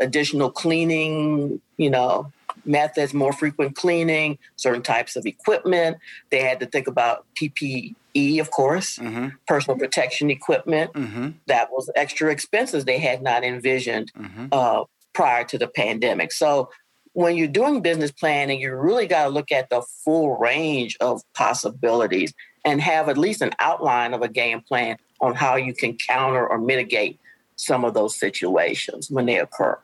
additional 0.00 0.50
cleaning, 0.50 1.60
you 1.76 1.90
know, 1.90 2.32
methods, 2.64 3.12
more 3.12 3.32
frequent 3.32 3.74
cleaning, 3.74 4.38
certain 4.56 4.82
types 4.82 5.16
of 5.16 5.26
equipment. 5.26 5.98
They 6.30 6.42
had 6.42 6.60
to 6.60 6.66
think 6.66 6.86
about 6.86 7.26
PPE, 7.34 8.40
of 8.40 8.50
course, 8.50 8.98
mm-hmm. 8.98 9.28
personal 9.46 9.78
protection 9.78 10.30
equipment. 10.30 10.92
Mm-hmm. 10.92 11.30
That 11.46 11.70
was 11.70 11.90
extra 11.94 12.30
expenses 12.30 12.84
they 12.84 12.98
had 12.98 13.22
not 13.22 13.44
envisioned 13.44 14.12
mm-hmm. 14.12 14.46
uh, 14.52 14.84
prior 15.12 15.44
to 15.44 15.58
the 15.58 15.68
pandemic. 15.68 16.32
So 16.32 16.70
when 17.12 17.36
you're 17.36 17.48
doing 17.48 17.82
business 17.82 18.12
planning, 18.12 18.60
you 18.60 18.74
really 18.74 19.06
got 19.06 19.24
to 19.24 19.30
look 19.30 19.50
at 19.50 19.70
the 19.70 19.82
full 20.04 20.36
range 20.36 20.96
of 21.00 21.22
possibilities 21.34 22.32
and 22.68 22.82
have 22.82 23.08
at 23.08 23.16
least 23.16 23.40
an 23.40 23.50
outline 23.60 24.12
of 24.12 24.20
a 24.20 24.28
game 24.28 24.60
plan 24.60 24.98
on 25.20 25.34
how 25.34 25.56
you 25.56 25.72
can 25.72 25.96
counter 25.96 26.46
or 26.46 26.58
mitigate 26.58 27.18
some 27.56 27.82
of 27.84 27.94
those 27.94 28.14
situations 28.14 29.10
when 29.10 29.24
they 29.24 29.38
occur. 29.38 29.78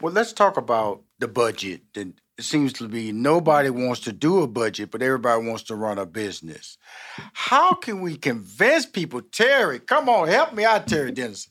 Well, 0.00 0.12
let's 0.12 0.32
talk 0.32 0.56
about 0.56 1.02
the 1.18 1.26
budget. 1.28 1.82
It 1.94 2.12
seems 2.40 2.72
to 2.74 2.88
be 2.88 3.10
nobody 3.10 3.70
wants 3.70 4.00
to 4.02 4.12
do 4.12 4.42
a 4.42 4.46
budget, 4.46 4.92
but 4.92 5.02
everybody 5.02 5.44
wants 5.44 5.64
to 5.64 5.74
run 5.74 5.98
a 5.98 6.06
business. 6.06 6.78
How 7.32 7.74
can 7.74 8.00
we 8.00 8.16
convince 8.16 8.86
people, 8.86 9.20
Terri? 9.20 9.84
Come 9.84 10.08
on, 10.08 10.28
help 10.28 10.54
me 10.54 10.64
out, 10.64 10.86
Terri 10.86 11.12
Dennis. 11.12 11.48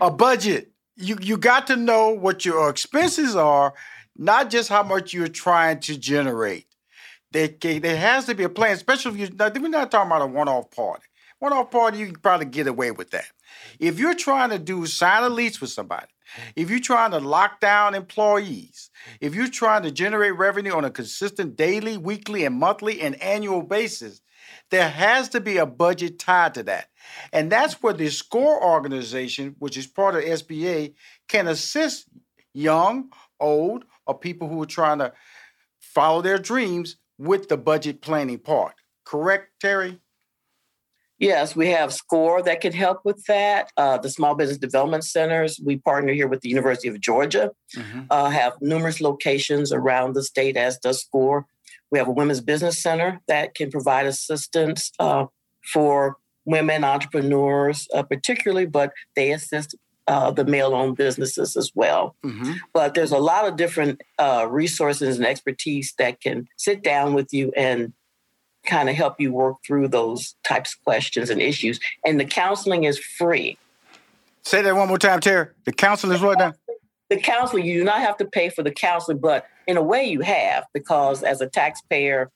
A 0.00 0.10
budget. 0.10 0.72
You 0.96 1.18
you 1.20 1.36
got 1.36 1.66
to 1.68 1.76
know 1.76 2.08
what 2.08 2.44
your 2.44 2.68
expenses 2.68 3.36
are, 3.36 3.74
not 4.16 4.50
just 4.50 4.70
how 4.70 4.82
much 4.82 5.12
you're 5.12 5.28
trying 5.28 5.78
to 5.80 5.96
generate. 5.96 6.67
There, 7.30 7.48
there 7.48 7.96
has 7.96 8.24
to 8.26 8.34
be 8.34 8.44
a 8.44 8.48
plan, 8.48 8.72
especially 8.72 9.22
if 9.22 9.30
you. 9.30 9.36
We're 9.38 9.68
not 9.68 9.90
talking 9.90 10.10
about 10.10 10.22
a 10.22 10.26
one-off 10.26 10.70
party. 10.70 11.04
One-off 11.40 11.70
party, 11.70 11.98
you 11.98 12.06
can 12.06 12.16
probably 12.16 12.46
get 12.46 12.66
away 12.66 12.90
with 12.90 13.10
that. 13.10 13.26
If 13.78 13.98
you're 13.98 14.14
trying 14.14 14.50
to 14.50 14.58
do 14.58 14.86
sign 14.86 15.22
a 15.22 15.28
lease 15.28 15.60
with 15.60 15.70
somebody, 15.70 16.06
if 16.56 16.68
you're 16.68 16.80
trying 16.80 17.12
to 17.12 17.18
lock 17.18 17.60
down 17.60 17.94
employees, 17.94 18.90
if 19.20 19.34
you're 19.34 19.48
trying 19.48 19.82
to 19.82 19.90
generate 19.90 20.36
revenue 20.36 20.72
on 20.72 20.84
a 20.84 20.90
consistent 20.90 21.56
daily, 21.56 21.96
weekly, 21.96 22.44
and 22.44 22.56
monthly 22.56 23.00
and 23.00 23.20
annual 23.22 23.62
basis, 23.62 24.20
there 24.70 24.88
has 24.88 25.28
to 25.30 25.40
be 25.40 25.58
a 25.58 25.66
budget 25.66 26.18
tied 26.18 26.54
to 26.54 26.62
that. 26.64 26.88
And 27.32 27.50
that's 27.50 27.82
where 27.82 27.92
the 27.92 28.10
SCORE 28.10 28.62
organization, 28.62 29.56
which 29.58 29.76
is 29.76 29.86
part 29.86 30.14
of 30.14 30.22
SBA, 30.22 30.94
can 31.28 31.46
assist 31.46 32.06
young, 32.52 33.12
old, 33.38 33.84
or 34.06 34.18
people 34.18 34.48
who 34.48 34.62
are 34.62 34.66
trying 34.66 34.98
to 34.98 35.12
follow 35.78 36.20
their 36.20 36.38
dreams 36.38 36.96
with 37.18 37.48
the 37.48 37.56
budget 37.56 38.00
planning 38.00 38.38
part. 38.38 38.74
Correct, 39.04 39.48
Terri? 39.62 39.98
Yes, 41.18 41.56
we 41.56 41.68
have 41.70 41.92
SCORE 41.92 42.42
that 42.42 42.60
can 42.60 42.72
help 42.72 43.00
with 43.04 43.24
that. 43.26 43.72
Uh, 43.76 43.98
the 43.98 44.08
Small 44.08 44.36
Business 44.36 44.58
Development 44.58 45.02
Centers, 45.02 45.60
we 45.64 45.78
partner 45.78 46.12
here 46.12 46.28
with 46.28 46.42
the 46.42 46.48
University 46.48 46.86
of 46.86 47.00
Georgia, 47.00 47.50
mm-hmm. 47.76 48.02
uh, 48.08 48.30
have 48.30 48.52
numerous 48.60 49.00
locations 49.00 49.72
around 49.72 50.14
the 50.14 50.22
state, 50.22 50.56
as 50.56 50.78
does 50.78 51.00
SCORE. 51.00 51.44
We 51.90 51.98
have 51.98 52.06
a 52.06 52.12
Women's 52.12 52.40
Business 52.40 52.80
Center 52.80 53.20
that 53.26 53.56
can 53.56 53.70
provide 53.70 54.06
assistance 54.06 54.92
uh, 55.00 55.26
for 55.72 56.18
women 56.44 56.84
entrepreneurs, 56.84 57.88
uh, 57.94 58.04
particularly, 58.04 58.66
but 58.66 58.92
they 59.16 59.32
assist 59.32 59.74
uh, 60.08 60.30
the 60.30 60.44
male-owned 60.44 60.96
businesses 60.96 61.56
as 61.56 61.70
well. 61.74 62.16
Mm-hmm. 62.24 62.52
But 62.72 62.94
there's 62.94 63.12
a 63.12 63.18
lot 63.18 63.46
of 63.46 63.56
different 63.56 64.02
uh, 64.18 64.46
resources 64.50 65.18
and 65.18 65.26
expertise 65.26 65.94
that 65.98 66.20
can 66.20 66.48
sit 66.56 66.82
down 66.82 67.14
with 67.14 67.32
you 67.32 67.52
and 67.56 67.92
kind 68.66 68.88
of 68.88 68.96
help 68.96 69.20
you 69.20 69.32
work 69.32 69.56
through 69.66 69.88
those 69.88 70.34
types 70.44 70.74
of 70.74 70.82
questions 70.84 71.30
and 71.30 71.40
issues. 71.40 71.78
And 72.04 72.18
the 72.18 72.24
counseling 72.24 72.84
is 72.84 72.98
free. 72.98 73.58
Say 74.42 74.62
that 74.62 74.74
one 74.74 74.88
more 74.88 74.98
time, 74.98 75.20
Terri. 75.20 75.50
The 75.64 75.72
counseling 75.72 76.14
is 76.14 76.22
what 76.22 76.38
now? 76.38 76.54
The 77.10 77.18
counseling, 77.18 77.66
you 77.66 77.78
do 77.78 77.84
not 77.84 78.00
have 78.00 78.16
to 78.18 78.24
pay 78.24 78.48
for 78.48 78.62
the 78.62 78.70
counseling, 78.70 79.18
but 79.18 79.46
in 79.66 79.76
a 79.76 79.82
way 79.82 80.04
you 80.04 80.20
have 80.20 80.64
because 80.72 81.22
as 81.22 81.40
a 81.40 81.46
taxpayer, 81.46 82.30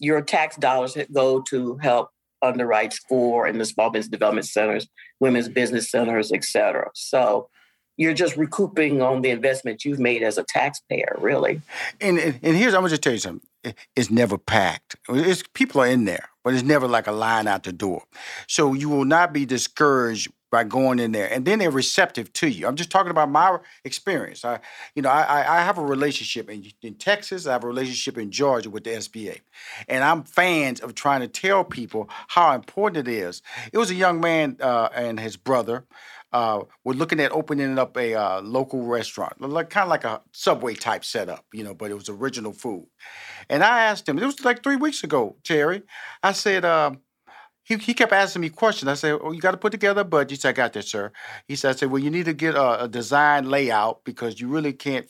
your 0.00 0.20
tax 0.20 0.56
dollars 0.56 0.96
go 1.12 1.40
to 1.42 1.76
help 1.76 2.10
underwrite 2.44 2.94
for 3.08 3.46
and 3.46 3.60
the 3.60 3.64
small 3.64 3.90
business 3.90 4.10
development 4.10 4.46
centers, 4.46 4.86
women's 5.20 5.48
business 5.48 5.90
centers, 5.90 6.30
et 6.32 6.44
cetera. 6.44 6.90
So 6.94 7.48
you're 7.96 8.14
just 8.14 8.36
recouping 8.36 9.02
on 9.02 9.22
the 9.22 9.30
investment 9.30 9.84
you've 9.84 10.00
made 10.00 10.22
as 10.22 10.36
a 10.36 10.44
taxpayer, 10.44 11.16
really. 11.20 11.60
And 12.00 12.18
and, 12.18 12.40
and 12.42 12.56
here's 12.56 12.74
I'm 12.74 12.80
gonna 12.80 12.90
just 12.90 13.02
tell 13.02 13.12
you 13.12 13.18
something. 13.18 13.48
It's 13.96 14.10
never 14.10 14.36
packed. 14.36 14.96
It's 15.08 15.42
people 15.54 15.80
are 15.80 15.86
in 15.86 16.04
there, 16.04 16.28
but 16.42 16.54
it's 16.54 16.62
never 16.62 16.86
like 16.86 17.06
a 17.06 17.12
line 17.12 17.46
out 17.46 17.62
the 17.62 17.72
door. 17.72 18.02
So 18.46 18.74
you 18.74 18.88
will 18.88 19.06
not 19.06 19.32
be 19.32 19.46
discouraged 19.46 20.30
by 20.54 20.62
going 20.62 21.00
in 21.00 21.10
there, 21.10 21.28
and 21.32 21.44
then 21.44 21.58
they're 21.58 21.68
receptive 21.68 22.32
to 22.32 22.46
you. 22.46 22.68
I'm 22.68 22.76
just 22.76 22.88
talking 22.88 23.10
about 23.10 23.28
my 23.28 23.58
experience. 23.82 24.44
I, 24.44 24.60
you 24.94 25.02
know, 25.02 25.08
I, 25.08 25.58
I 25.58 25.62
have 25.62 25.78
a 25.78 25.84
relationship 25.84 26.48
in, 26.48 26.64
in 26.80 26.94
Texas. 26.94 27.48
I 27.48 27.54
have 27.54 27.64
a 27.64 27.66
relationship 27.66 28.16
in 28.16 28.30
Georgia 28.30 28.70
with 28.70 28.84
the 28.84 28.90
SBA, 28.90 29.40
and 29.88 30.04
I'm 30.04 30.22
fans 30.22 30.78
of 30.78 30.94
trying 30.94 31.22
to 31.22 31.28
tell 31.28 31.64
people 31.64 32.08
how 32.28 32.54
important 32.54 33.08
it 33.08 33.12
is. 33.12 33.42
It 33.72 33.78
was 33.78 33.90
a 33.90 33.96
young 33.96 34.20
man 34.20 34.56
uh, 34.60 34.90
and 34.94 35.18
his 35.18 35.36
brother. 35.36 35.86
Uh, 36.32 36.64
were 36.82 36.94
looking 36.94 37.20
at 37.20 37.30
opening 37.30 37.78
up 37.78 37.96
a 37.96 38.12
uh, 38.12 38.40
local 38.40 38.82
restaurant, 38.82 39.40
like 39.40 39.70
kind 39.70 39.84
of 39.84 39.88
like 39.88 40.02
a 40.02 40.20
subway 40.32 40.74
type 40.74 41.04
setup, 41.04 41.44
you 41.52 41.62
know, 41.62 41.74
but 41.74 41.92
it 41.92 41.94
was 41.94 42.08
original 42.08 42.52
food. 42.52 42.88
And 43.48 43.62
I 43.62 43.84
asked 43.84 44.08
him, 44.08 44.18
it 44.18 44.26
was 44.26 44.44
like 44.44 44.64
three 44.64 44.74
weeks 44.74 45.04
ago, 45.04 45.36
Terri. 45.44 45.84
I 46.24 46.32
said, 46.32 46.64
um, 46.64 46.98
he, 47.64 47.76
he 47.78 47.94
kept 47.94 48.12
asking 48.12 48.42
me 48.42 48.50
questions. 48.50 48.88
I 48.88 48.94
said, 48.94 49.18
"Oh, 49.22 49.32
you 49.32 49.40
got 49.40 49.52
to 49.52 49.56
put 49.56 49.72
together 49.72 50.02
a 50.02 50.04
budget." 50.04 50.30
He 50.30 50.36
said, 50.36 50.50
"I 50.50 50.52
got 50.52 50.74
that, 50.74 50.84
sir." 50.84 51.12
He 51.48 51.56
said, 51.56 51.70
"I 51.70 51.72
said, 51.78 51.90
well, 51.90 52.02
you 52.02 52.10
need 52.10 52.26
to 52.26 52.34
get 52.34 52.54
a, 52.54 52.84
a 52.84 52.88
design 52.88 53.48
layout 53.48 54.04
because 54.04 54.40
you 54.40 54.48
really 54.48 54.74
can't 54.74 55.06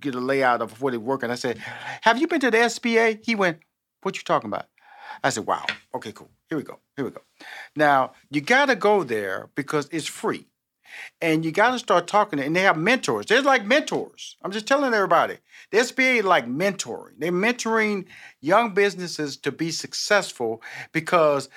get 0.00 0.14
a 0.14 0.20
layout 0.20 0.62
of 0.62 0.80
what 0.80 0.94
it 0.94 1.02
working." 1.02 1.30
I 1.30 1.34
said, 1.34 1.58
"Have 2.02 2.18
you 2.18 2.28
been 2.28 2.40
to 2.40 2.50
the 2.50 2.58
SBA?" 2.58 3.24
He 3.24 3.34
went, 3.34 3.58
"What 4.02 4.16
you 4.16 4.22
talking 4.22 4.48
about?" 4.48 4.66
I 5.24 5.30
said, 5.30 5.46
"Wow. 5.46 5.66
Okay, 5.94 6.12
cool. 6.12 6.30
Here 6.48 6.56
we 6.56 6.64
go. 6.64 6.78
Here 6.96 7.04
we 7.04 7.10
go." 7.10 7.22
Now 7.74 8.12
you 8.30 8.40
got 8.40 8.66
to 8.66 8.76
go 8.76 9.02
there 9.02 9.50
because 9.56 9.88
it's 9.90 10.06
free, 10.06 10.46
and 11.20 11.44
you 11.44 11.50
got 11.50 11.72
to 11.72 11.80
start 11.80 12.06
talking. 12.06 12.38
And 12.38 12.54
they 12.54 12.60
have 12.60 12.76
mentors. 12.76 13.26
They're 13.26 13.42
like 13.42 13.66
mentors. 13.66 14.36
I'm 14.42 14.52
just 14.52 14.68
telling 14.68 14.94
everybody. 14.94 15.38
The 15.72 15.78
SBA 15.78 16.22
like 16.22 16.46
mentoring. 16.46 17.14
They're 17.18 17.32
mentoring 17.32 18.06
young 18.40 18.72
businesses 18.72 19.36
to 19.38 19.52
be 19.52 19.70
successful 19.70 20.62
because 20.92 21.48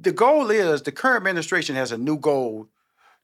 the 0.00 0.12
goal 0.12 0.50
is 0.50 0.82
the 0.82 0.92
current 0.92 1.18
administration 1.18 1.76
has 1.76 1.92
a 1.92 1.98
new 1.98 2.18
goal 2.18 2.68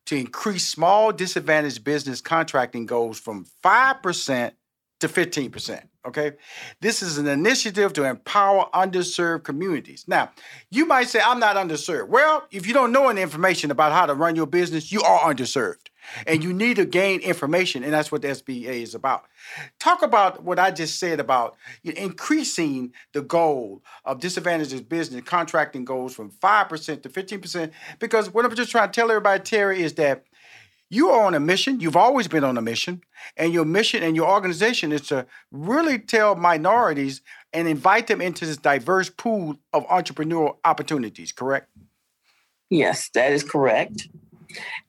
to 0.06 0.16
increase 0.16 0.66
small 0.66 1.12
disadvantaged 1.12 1.84
business 1.84 2.20
contracting 2.20 2.86
goals 2.86 3.18
from 3.18 3.46
5% 3.64 4.52
to 5.00 5.08
15%. 5.08 5.82
Okay. 6.06 6.32
This 6.80 7.02
is 7.02 7.18
an 7.18 7.26
initiative 7.26 7.92
to 7.94 8.04
empower 8.04 8.66
underserved 8.72 9.44
communities. 9.44 10.04
Now, 10.08 10.30
you 10.70 10.86
might 10.86 11.08
say, 11.08 11.20
I'm 11.22 11.38
not 11.38 11.56
underserved. 11.56 12.08
Well, 12.08 12.46
if 12.50 12.66
you 12.66 12.72
don't 12.72 12.92
know 12.92 13.08
any 13.08 13.20
information 13.20 13.70
about 13.70 13.92
how 13.92 14.06
to 14.06 14.14
run 14.14 14.34
your 14.34 14.46
business, 14.46 14.90
you 14.90 15.02
are 15.02 15.32
underserved 15.32 15.87
and 16.26 16.42
you 16.42 16.52
need 16.52 16.76
to 16.76 16.84
gain 16.84 17.20
information, 17.20 17.84
and 17.84 17.92
that's 17.92 18.10
what 18.10 18.22
the 18.22 18.28
SBA 18.28 18.82
is 18.82 18.94
about. 18.94 19.24
Talk 19.78 20.02
about 20.02 20.42
what 20.42 20.58
I 20.58 20.70
just 20.70 20.98
said 20.98 21.20
about 21.20 21.56
increasing 21.84 22.92
the 23.12 23.22
goal 23.22 23.82
of 24.04 24.20
disadvantaged 24.20 24.88
business 24.88 25.22
contracting 25.24 25.84
goals 25.84 26.14
from 26.14 26.30
5% 26.30 27.02
to 27.02 27.08
15%. 27.08 27.70
Because 27.98 28.32
what 28.32 28.44
I'm 28.44 28.54
just 28.54 28.70
trying 28.70 28.90
to 28.90 28.92
tell 28.92 29.10
everybody, 29.10 29.42
Terri, 29.42 29.78
is 29.78 29.94
that 29.94 30.24
you 30.90 31.10
are 31.10 31.26
on 31.26 31.34
a 31.34 31.40
mission. 31.40 31.80
You've 31.80 31.96
always 31.96 32.28
been 32.28 32.44
on 32.44 32.56
a 32.56 32.62
mission. 32.62 33.02
And 33.36 33.52
your 33.52 33.66
mission 33.66 34.02
and 34.02 34.16
your 34.16 34.28
organization 34.28 34.90
is 34.90 35.02
to 35.08 35.26
really 35.50 35.98
tell 35.98 36.34
minorities 36.34 37.20
and 37.52 37.68
invite 37.68 38.06
them 38.06 38.20
into 38.20 38.46
this 38.46 38.56
diverse 38.56 39.10
pool 39.10 39.58
of 39.72 39.86
entrepreneurial 39.88 40.56
opportunities, 40.64 41.32
correct? 41.32 41.68
Yes, 42.70 43.10
that 43.10 43.32
is 43.32 43.42
correct. 43.42 44.08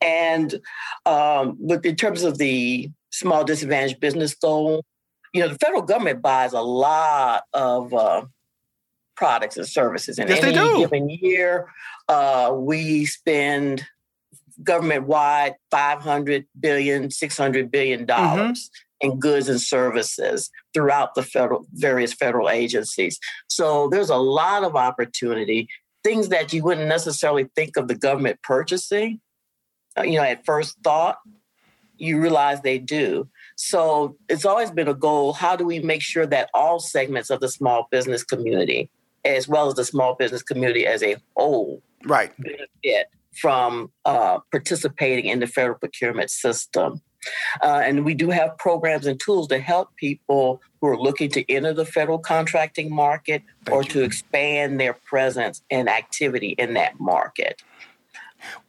And 0.02 0.60
um, 1.06 1.58
but 1.60 1.86
in 1.86 1.96
terms 1.96 2.24
of 2.24 2.38
the 2.38 2.90
small 3.12 3.44
disadvantaged 3.44 4.00
business 4.00 4.34
goal, 4.36 4.84
you 5.34 5.42
know, 5.42 5.50
the 5.50 5.58
federal 5.58 5.82
government 5.82 6.22
buys 6.22 6.54
a 6.54 6.62
lot 6.62 7.44
of 7.54 7.94
uh, 7.94 8.26
products 9.16 9.58
and 9.58 9.68
services. 9.68 10.18
In 10.18 10.28
yes, 10.28 10.44
any 10.44 10.54
do. 10.54 10.78
given 10.80 11.10
year, 11.10 11.70
uh, 12.08 12.52
we 12.56 13.06
spend 13.06 13.86
government 14.64 15.06
wide 15.06 15.56
500 15.72 16.46
billion, 16.60 17.12
600 17.12 17.72
billion 17.72 18.06
dollars 18.06 18.70
mm-hmm. 18.70 19.12
in 19.12 19.20
goods 19.20 19.48
and 19.50 19.62
services 19.62 20.50
throughout 20.74 21.16
the 21.16 21.24
federal 21.24 21.66
various 21.74 22.14
federal 22.14 22.50
agencies. 22.50 23.20
So 23.48 23.90
there's 23.90 24.10
a 24.10 24.18
lot 24.18 24.64
of 24.64 24.76
opportunity, 24.76 25.70
things 26.04 26.30
that 26.30 26.52
you 26.54 26.64
wouldn't 26.64 26.88
necessarily 26.88 27.50
think 27.56 27.78
of 27.78 27.88
the 27.88 27.96
government 27.96 28.40
purchasing 28.44 29.22
you 30.04 30.18
know, 30.18 30.24
at 30.24 30.46
first 30.46 30.78
thought, 30.84 31.20
you 31.98 32.20
realize 32.20 32.62
they 32.62 32.80
do. 32.80 33.28
So 33.56 34.16
it's 34.30 34.46
always 34.46 34.72
been 34.72 34.88
a 34.88 34.94
goal. 34.94 35.34
How 35.34 35.56
do 35.56 35.66
we 35.66 35.80
make 35.80 36.02
sure 36.02 36.26
that 36.28 36.50
all 36.54 36.80
segments 36.80 37.30
of 37.30 37.42
the 37.42 37.50
small 37.50 37.88
business 37.92 38.24
community, 38.24 38.90
as 39.26 39.48
well 39.48 39.68
as 39.68 39.76
the 39.76 39.86
small 39.86 40.16
business 40.16 40.42
community 40.42 40.86
as 40.86 41.04
a 41.04 41.18
whole, 41.36 41.82
right, 42.06 42.32
benefit 42.38 43.08
from 43.34 43.92
uh, 44.06 44.40
participating 44.52 45.26
in 45.26 45.40
the 45.40 45.48
federal 45.48 45.78
procurement 45.78 46.32
system? 46.32 47.02
Uh, 47.62 47.82
and 47.84 48.06
we 48.06 48.14
do 48.14 48.30
have 48.30 48.58
programs 48.58 49.06
and 49.06 49.20
tools 49.20 49.48
to 49.50 49.60
help 49.60 49.94
people 49.98 50.62
who 50.80 50.88
are 50.88 50.98
looking 50.98 51.30
to 51.30 51.52
enter 51.52 51.74
the 51.74 51.86
federal 51.86 52.18
contracting 52.18 52.94
market 52.94 53.44
Thank 53.66 53.76
or 53.76 53.84
you. 53.84 53.90
to 53.90 54.04
expand 54.04 54.80
their 54.80 54.94
presence 54.94 55.62
and 55.70 55.90
activity 55.90 56.56
in 56.58 56.76
that 56.76 56.98
market. 57.00 57.62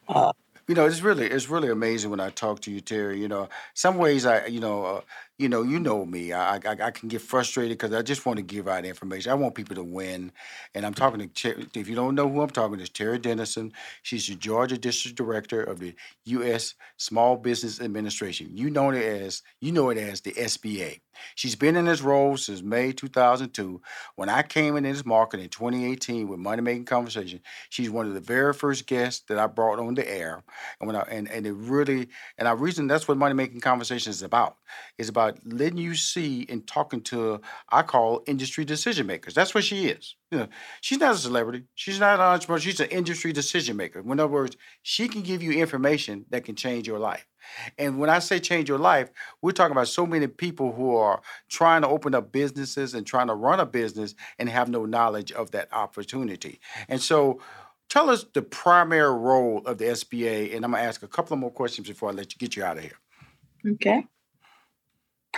Uh, 0.08 0.32
you 0.70 0.76
know, 0.76 0.86
it's 0.86 1.02
really 1.02 1.26
it's 1.26 1.50
really 1.50 1.68
amazing 1.68 2.10
when 2.10 2.20
I 2.20 2.30
talk 2.30 2.60
to 2.60 2.70
you, 2.70 2.80
Terri. 2.80 3.18
You 3.18 3.26
know, 3.26 3.48
some 3.74 3.98
ways 3.98 4.24
I, 4.24 4.46
you 4.46 4.60
know, 4.60 4.84
uh, 4.84 5.00
you 5.36 5.48
know, 5.48 5.62
you 5.62 5.80
know 5.80 6.06
me. 6.06 6.32
I 6.32 6.58
I, 6.58 6.60
I 6.64 6.90
can 6.92 7.08
get 7.08 7.22
frustrated 7.22 7.76
because 7.76 7.92
I 7.92 8.02
just 8.02 8.24
want 8.24 8.36
to 8.36 8.44
give 8.44 8.68
out 8.68 8.84
information. 8.84 9.32
I 9.32 9.34
want 9.34 9.56
people 9.56 9.74
to 9.74 9.82
win, 9.82 10.30
and 10.76 10.86
I'm 10.86 10.94
talking 10.94 11.28
to. 11.28 11.66
If 11.74 11.88
you 11.88 11.96
don't 11.96 12.14
know 12.14 12.30
who 12.30 12.40
I'm 12.40 12.50
talking 12.50 12.76
to, 12.76 12.84
it's 12.84 12.92
Terri 12.92 13.20
Denison. 13.20 13.72
She's 14.02 14.28
the 14.28 14.36
Georgia 14.36 14.78
District 14.78 15.18
Director 15.18 15.60
of 15.60 15.80
the 15.80 15.92
U.S. 16.26 16.74
Small 16.98 17.36
Business 17.36 17.80
Administration. 17.80 18.56
You 18.56 18.70
know 18.70 18.90
it 18.90 19.02
as 19.02 19.42
you 19.60 19.72
know 19.72 19.90
it 19.90 19.98
as 19.98 20.20
the 20.20 20.34
SBA. 20.34 21.00
She's 21.34 21.56
been 21.56 21.76
in 21.76 21.86
this 21.86 22.02
role 22.02 22.36
since 22.36 22.62
May 22.62 22.92
2002. 22.92 23.80
When 24.16 24.28
I 24.28 24.42
came 24.42 24.76
in 24.76 24.84
this 24.84 25.04
market 25.04 25.40
in 25.40 25.48
2018 25.48 26.28
with 26.28 26.38
Money 26.38 26.62
Making 26.62 26.84
Conversation, 26.84 27.40
she's 27.68 27.90
one 27.90 28.06
of 28.06 28.14
the 28.14 28.20
very 28.20 28.52
first 28.52 28.86
guests 28.86 29.24
that 29.28 29.38
I 29.38 29.46
brought 29.46 29.78
on 29.78 29.94
the 29.94 30.08
air. 30.08 30.42
And 30.80 30.86
when 30.86 30.96
I 30.96 31.00
and, 31.02 31.30
and 31.30 31.46
it 31.46 31.52
really 31.52 32.08
and 32.38 32.48
I 32.48 32.52
reason 32.52 32.86
that's 32.86 33.08
what 33.08 33.16
Money 33.16 33.34
Making 33.34 33.60
Conversation 33.60 34.10
is 34.10 34.22
about. 34.22 34.56
It's 34.98 35.08
about 35.08 35.38
letting 35.44 35.78
you 35.78 35.94
see 35.94 36.46
and 36.48 36.66
talking 36.66 37.00
to 37.02 37.40
I 37.70 37.82
call 37.82 38.22
industry 38.26 38.64
decision 38.64 39.06
makers. 39.06 39.34
That's 39.34 39.54
what 39.54 39.64
she 39.64 39.86
is. 39.86 40.16
You 40.30 40.38
know, 40.38 40.48
she's 40.80 40.98
not 40.98 41.14
a 41.14 41.18
celebrity. 41.18 41.64
She's 41.74 41.98
not 41.98 42.14
an 42.14 42.20
entrepreneur. 42.20 42.60
She's 42.60 42.80
an 42.80 42.88
industry 42.90 43.32
decision 43.32 43.76
maker. 43.76 44.00
In 44.00 44.10
other 44.12 44.28
words, 44.28 44.56
she 44.82 45.08
can 45.08 45.22
give 45.22 45.42
you 45.42 45.52
information 45.52 46.24
that 46.30 46.44
can 46.44 46.54
change 46.54 46.86
your 46.86 46.98
life. 46.98 47.26
And 47.78 47.98
when 47.98 48.10
I 48.10 48.18
say 48.18 48.38
change 48.38 48.68
your 48.68 48.78
life, 48.78 49.10
we're 49.42 49.52
talking 49.52 49.72
about 49.72 49.88
so 49.88 50.06
many 50.06 50.26
people 50.26 50.72
who 50.72 50.96
are 50.96 51.20
trying 51.48 51.82
to 51.82 51.88
open 51.88 52.14
up 52.14 52.32
businesses 52.32 52.94
and 52.94 53.06
trying 53.06 53.28
to 53.28 53.34
run 53.34 53.60
a 53.60 53.66
business 53.66 54.14
and 54.38 54.48
have 54.48 54.68
no 54.68 54.84
knowledge 54.86 55.32
of 55.32 55.50
that 55.52 55.72
opportunity. 55.72 56.60
And 56.88 57.00
so, 57.00 57.40
tell 57.88 58.08
us 58.08 58.24
the 58.32 58.42
primary 58.42 59.12
role 59.12 59.62
of 59.66 59.78
the 59.78 59.86
SBA. 59.86 60.54
And 60.54 60.64
I'm 60.64 60.70
going 60.70 60.82
to 60.82 60.88
ask 60.88 61.02
a 61.02 61.08
couple 61.08 61.34
of 61.34 61.40
more 61.40 61.50
questions 61.50 61.88
before 61.88 62.08
I 62.08 62.12
let 62.12 62.32
you 62.32 62.38
get 62.38 62.56
you 62.56 62.64
out 62.64 62.78
of 62.78 62.84
here. 62.84 62.98
Okay. 63.72 64.06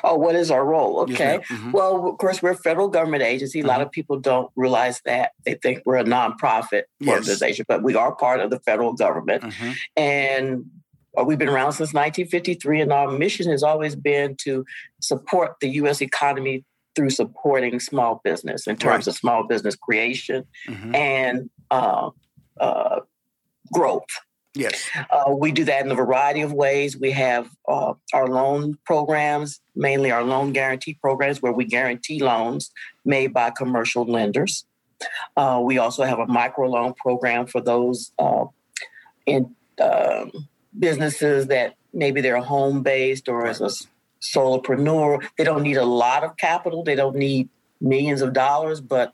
Oh, 0.05 0.17
what 0.17 0.35
is 0.35 0.51
our 0.51 0.65
role? 0.65 1.01
Okay. 1.01 1.39
Yes, 1.41 1.49
mm-hmm. 1.49 1.71
Well, 1.73 2.09
of 2.09 2.19
course, 2.19 2.43
we're 2.43 2.53
a 2.53 2.57
federal 2.57 2.89
government 2.89 3.23
agency. 3.23 3.61
A 3.61 3.63
mm-hmm. 3.63 3.69
lot 3.69 3.83
of 3.83 3.91
people 3.91 4.19
don't 4.19 4.51
realize 4.57 5.01
that. 5.05 5.33
They 5.45 5.55
think 5.55 5.83
we're 5.85 5.99
a 5.99 6.05
nonprofit 6.05 6.85
yes. 6.99 7.19
organization, 7.19 7.67
but 7.69 7.83
we 7.83 7.95
are 7.95 8.15
part 8.15 8.41
of 8.41 8.51
the 8.51 8.59
federal 8.61 8.95
government. 8.95 9.43
Mm-hmm. 9.43 9.73
And 9.97 10.65
we've 11.25 11.39
been 11.39 11.49
around 11.49 11.73
since 11.73 11.93
1953, 11.93 12.81
and 12.81 12.93
our 12.93 13.11
mission 13.11 13.51
has 13.51 13.63
always 13.63 13.95
been 13.95 14.37
to 14.43 14.65
support 15.01 15.57
the 15.61 15.69
U.S. 15.71 16.01
economy 16.01 16.65
through 16.95 17.11
supporting 17.11 17.81
small 17.81 18.21
business 18.25 18.67
in 18.67 18.77
terms 18.77 19.07
right. 19.07 19.07
of 19.09 19.15
small 19.15 19.47
business 19.47 19.77
creation 19.77 20.45
mm-hmm. 20.69 20.95
and 20.95 21.51
uh, 21.71 22.11
uh, 22.61 23.01
growth. 23.73 24.09
Yes. 24.55 24.87
Uh, 25.11 25.35
we 25.35 25.51
do 25.51 25.65
that 25.65 25.85
in 25.85 25.91
a 25.91 25.95
variety 25.95 26.43
of 26.43 26.53
ways. 26.53 26.99
We 26.99 27.11
have 27.13 27.49
uh, 27.67 27.95
our 28.13 28.27
loan 28.27 28.77
programs, 28.85 29.61
mainly 29.75 30.11
our 30.11 30.23
loan 30.23 30.53
guarantee 30.53 30.99
programs, 31.01 31.41
where 31.41 31.53
we 31.53 31.65
guarantee 31.65 32.23
loans 32.23 32.71
made 33.05 33.33
by 33.33 33.51
commercial 33.51 34.05
lenders. 34.05 34.67
Uh, 35.37 35.61
we 35.65 35.79
also 35.79 36.05
have 36.05 36.19
a 36.19 36.27
microloan 36.27 36.95
program 36.97 37.47
for 37.47 37.63
those 37.63 38.13
uh, 38.19 38.45
in 39.25 39.55
um, 39.81 40.31
businesses 40.79 41.47
that 41.49 41.77
maybe 41.93 42.21
they're 42.21 42.41
home 42.41 42.83
based 42.83 43.29
or 43.29 43.47
as 43.47 43.61
a 43.61 43.71
solopreneur. 44.21 45.27
They 45.37 45.45
don't 45.45 45.63
need 45.63 45.77
a 45.77 45.85
lot 45.85 46.25
of 46.25 46.37
capital. 46.37 46.83
They 46.83 46.95
don't 46.95 47.17
need 47.17 47.49
millions 47.81 48.23
of 48.23 48.33
dollars, 48.33 48.81
but 48.81 49.13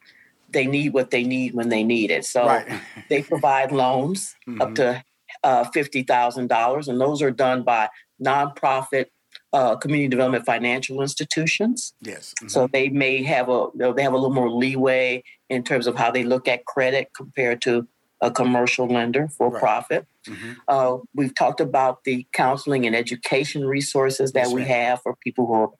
they 0.51 0.67
need 0.67 0.93
what 0.93 1.11
they 1.11 1.25
need 1.25 1.55
when 1.55 1.69
they 1.69 1.83
need 1.83 2.11
it. 2.11 2.25
So 2.25 2.47
right. 2.47 2.81
they 3.09 3.23
provide 3.23 3.73
loans 3.73 4.37
mm-hmm. 4.47 4.63
up 4.63 4.75
to 4.77 5.03
uh, 5.43 5.65
$50,000, 5.71 6.89
and 6.89 7.01
those 7.01 7.23
are 7.23 7.31
done 7.31 7.63
by 7.63 7.89
nonprofit 8.23 9.07
uh, 9.53 9.77
community 9.77 10.09
development 10.09 10.45
financial 10.45 11.01
institutions. 11.01 11.95
Yes. 12.01 12.35
Mm-hmm. 12.39 12.49
So 12.49 12.69
they 12.71 12.89
may 12.89 13.23
have 13.23 13.49
a 13.49 13.67
they 13.75 14.03
have 14.03 14.13
a 14.13 14.17
little 14.17 14.33
more 14.33 14.51
leeway 14.51 15.23
in 15.49 15.63
terms 15.65 15.87
of 15.87 15.97
how 15.97 16.11
they 16.11 16.25
look 16.25 16.49
at 16.49 16.67
credit 16.67 17.11
compared 17.15 17.63
to 17.63 17.87
a 18.21 18.31
commercial 18.31 18.87
lender 18.87 19.29
for 19.29 19.51
right. 19.51 19.61
profit. 19.61 20.07
Mm-hmm. 20.27 20.53
Uh, 20.67 20.99
we've 21.15 21.35
talked 21.35 21.61
about 21.61 22.05
the 22.05 22.27
counseling 22.33 22.87
and 22.87 22.97
education 22.97 23.65
resources 23.65 24.33
that 24.33 24.49
we 24.49 24.65
have 24.65 25.03
for 25.03 25.15
people 25.17 25.47
who 25.47 25.53
are 25.55 25.71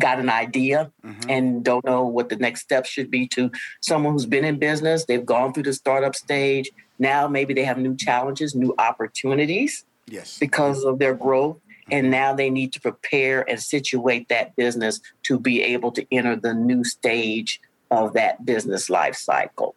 got 0.00 0.18
an 0.18 0.30
idea 0.30 0.90
mm-hmm. 1.04 1.30
and 1.30 1.64
don't 1.64 1.84
know 1.84 2.04
what 2.04 2.30
the 2.30 2.36
next 2.36 2.62
step 2.62 2.86
should 2.86 3.10
be 3.10 3.28
to 3.28 3.50
someone 3.82 4.14
who's 4.14 4.26
been 4.26 4.44
in 4.44 4.58
business. 4.58 5.04
They've 5.04 5.24
gone 5.24 5.52
through 5.52 5.64
the 5.64 5.74
startup 5.74 6.16
stage. 6.16 6.70
Now 6.98 7.28
maybe 7.28 7.54
they 7.54 7.64
have 7.64 7.78
new 7.78 7.94
challenges, 7.94 8.54
new 8.54 8.74
opportunities 8.78 9.84
yes. 10.06 10.38
because 10.38 10.84
of 10.84 10.98
their 10.98 11.14
growth. 11.14 11.58
And 11.92 12.10
now 12.10 12.34
they 12.34 12.50
need 12.50 12.72
to 12.74 12.80
prepare 12.80 13.48
and 13.48 13.60
situate 13.60 14.28
that 14.28 14.56
business 14.56 15.00
to 15.24 15.38
be 15.38 15.62
able 15.62 15.92
to 15.92 16.06
enter 16.12 16.36
the 16.36 16.54
new 16.54 16.84
stage 16.84 17.60
of 17.90 18.12
that 18.14 18.44
business 18.44 18.88
life 18.88 19.16
cycle. 19.16 19.74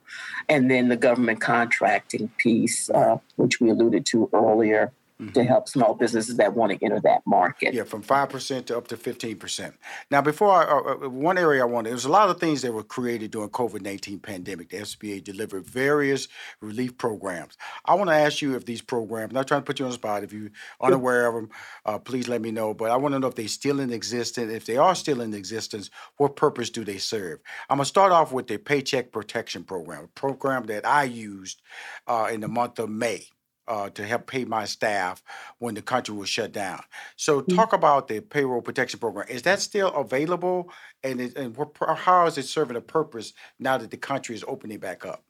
And 0.48 0.70
then 0.70 0.90
the 0.90 0.98
government 0.98 1.42
contracting 1.42 2.30
piece, 2.38 2.90
uh, 2.90 3.18
which 3.36 3.60
we 3.60 3.70
alluded 3.70 4.06
to 4.08 4.30
earlier, 4.34 4.92
mm-hmm. 5.26 5.34
to 5.34 5.44
help 5.44 5.68
small 5.68 5.94
businesses 5.94 6.38
that 6.38 6.54
want 6.54 6.72
to 6.72 6.86
enter 6.86 7.00
that 7.02 7.22
market. 7.26 7.74
Yeah, 7.74 7.84
from 7.84 8.04
5% 8.04 8.66
to 8.66 8.78
up 8.78 8.88
to 8.88 8.98
15%. 8.98 9.74
Now, 10.12 10.22
before 10.22 10.52
I, 10.52 10.64
uh, 10.64 11.06
uh, 11.06 11.10
one 11.10 11.38
area 11.38 11.62
I 11.62 11.66
wanted, 11.66 11.92
there's 11.92 12.06
a 12.06 12.10
lot 12.10 12.30
of 12.30 12.40
things 12.40 12.62
that 12.62 12.72
were 12.72 12.84
created 12.84 13.32
during 13.32 13.50
COVID-19 13.50 14.22
pandemic. 14.22 14.70
The 14.70 14.78
SBA 14.78 15.24
delivered 15.24 15.66
various 15.66 16.28
relief 16.62 16.98
programs. 16.98 17.58
I 17.86 17.96
want 17.96 18.10
to 18.10 18.16
ask 18.16 18.42
you 18.42 18.56
if 18.56 18.66
these 18.66 18.82
programs, 18.82 19.32
I'm 19.32 19.36
not 19.36 19.48
trying 19.48 19.62
to 19.62 19.66
put 19.66 19.80
you 19.80 19.86
on 19.86 19.92
the 19.92 19.96
spot, 19.96 20.24
if 20.24 20.34
you're 20.34 20.52
unaware 20.82 21.28
of 21.28 21.36
them, 21.36 21.50
uh, 21.86 22.00
please 22.00 22.28
let 22.28 22.42
me 22.42 22.52
know. 22.52 22.74
But 22.74 22.92
I 22.92 22.98
want 22.98 23.14
to 23.14 23.20
know 23.20 23.28
if 23.28 23.36
they're 23.36 23.48
still 23.48 23.80
in 23.80 23.92
existence. 23.92 24.52
If 24.52 24.66
they 24.66 24.78
are 24.78 24.96
still 24.96 25.22
in 25.22 25.34
existence, 25.34 25.90
what 26.18 26.36
purpose 26.36 26.70
do 26.70 26.84
they 26.84 26.98
serve? 26.98 27.40
I'm 27.70 27.78
going 27.78 27.86
to 27.86 27.90
start 27.90 28.12
off 28.12 28.32
with 28.32 28.48
the 28.48 28.58
Paycheck 28.58 29.12
Protection 29.12 29.64
Program, 29.64 30.06
a 30.06 30.08
program 30.08 30.66
that 30.68 30.86
I 30.86 31.04
used 31.04 31.62
uh, 32.08 32.30
in 32.32 32.42
the 32.42 32.48
month 32.48 32.80
of 32.80 32.90
May 32.90 33.28
uh, 33.68 33.90
to 33.92 34.06
help 34.06 34.28
pay 34.28 34.46
my 34.46 34.66
staff 34.66 35.24
when 35.60 35.76
the 35.76 35.82
country 35.82 36.16
was 36.16 36.30
shut 36.30 36.52
down. 36.52 36.82
So, 37.16 37.42
mm. 37.42 37.56
talk 37.56 37.74
about 37.74 38.08
the 38.08 38.20
payroll 38.20 38.62
protection 38.62 39.00
program. 39.00 39.28
Is 39.30 39.44
that 39.44 39.62
still 39.62 39.90
available, 39.94 40.72
and 41.04 41.22
it, 41.22 41.38
and 41.38 41.56
how 41.98 42.26
is 42.26 42.38
it 42.38 42.46
serving 42.46 42.78
a 42.78 42.82
purpose 42.82 43.34
now 43.60 43.78
that 43.78 43.92
the 43.92 43.98
country 43.98 44.36
is 44.36 44.44
opening 44.48 44.80
back 44.80 45.06
up? 45.06 45.24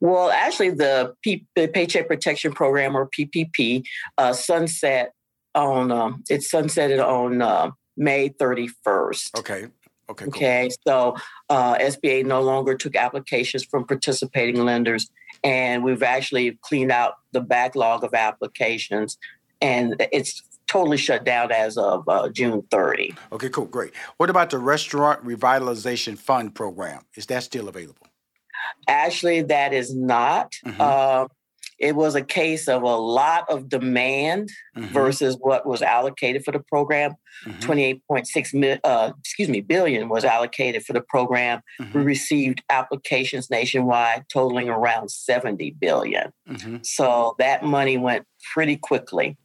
Well, 0.00 0.30
actually, 0.30 0.70
the, 0.70 1.14
P- 1.22 1.46
the 1.56 1.66
Paycheck 1.66 2.06
Protection 2.06 2.52
Program 2.52 2.96
or 2.96 3.08
PPP 3.08 3.84
uh, 4.16 4.32
sunset 4.32 5.12
on 5.54 5.92
um, 5.92 6.24
it 6.30 6.40
sunsetted 6.40 7.04
on 7.04 7.42
uh, 7.42 7.70
May 7.96 8.28
thirty 8.28 8.68
first. 8.68 9.36
Okay. 9.36 9.66
Okay. 10.10 10.24
Cool. 10.24 10.34
Okay. 10.34 10.68
So 10.86 11.16
uh, 11.48 11.76
SBA 11.78 12.26
no 12.26 12.42
longer 12.42 12.74
took 12.74 12.96
applications 12.96 13.64
from 13.64 13.86
participating 13.86 14.64
lenders 14.64 15.10
and 15.44 15.82
we've 15.82 16.02
actually 16.02 16.58
cleaned 16.62 16.92
out 16.92 17.14
the 17.32 17.40
backlog 17.40 18.04
of 18.04 18.14
applications 18.14 19.18
and 19.60 19.94
it's 20.12 20.42
totally 20.66 20.96
shut 20.96 21.24
down 21.24 21.52
as 21.52 21.76
of 21.76 22.08
uh, 22.08 22.28
June 22.30 22.62
30. 22.70 23.14
Okay, 23.32 23.48
cool, 23.50 23.66
great. 23.66 23.92
What 24.16 24.30
about 24.30 24.50
the 24.50 24.58
Restaurant 24.58 25.24
Revitalization 25.24 26.18
Fund 26.18 26.54
program? 26.54 27.02
Is 27.14 27.26
that 27.26 27.42
still 27.42 27.68
available? 27.68 28.06
Actually, 28.88 29.42
that 29.42 29.72
is 29.72 29.94
not. 29.94 30.52
Mm-hmm. 30.64 30.80
Uh, 30.80 31.26
it 31.82 31.96
was 31.96 32.14
a 32.14 32.22
case 32.22 32.68
of 32.68 32.82
a 32.82 32.96
lot 32.96 33.44
of 33.50 33.68
demand 33.68 34.50
mm-hmm. 34.76 34.86
versus 34.94 35.36
what 35.40 35.66
was 35.66 35.82
allocated 35.82 36.44
for 36.44 36.52
the 36.52 36.60
program. 36.60 37.16
Mm-hmm. 37.44 37.98
28.6 38.08 38.80
uh, 38.84 39.12
excuse 39.18 39.48
me, 39.48 39.60
billion 39.60 40.08
was 40.08 40.24
allocated 40.24 40.84
for 40.84 40.92
the 40.92 41.00
program. 41.00 41.60
Mm-hmm. 41.80 41.98
We 41.98 42.04
received 42.04 42.62
applications 42.70 43.50
nationwide 43.50 44.26
totaling 44.32 44.68
around 44.68 45.10
70 45.10 45.72
billion. 45.80 46.32
Mm-hmm. 46.48 46.76
So 46.82 47.34
that 47.40 47.64
money 47.64 47.98
went 47.98 48.26
pretty 48.54 48.76
quickly. 48.76 49.36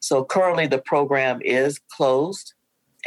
So 0.00 0.22
currently 0.22 0.66
the 0.66 0.78
program 0.78 1.40
is 1.42 1.80
closed. 1.90 2.52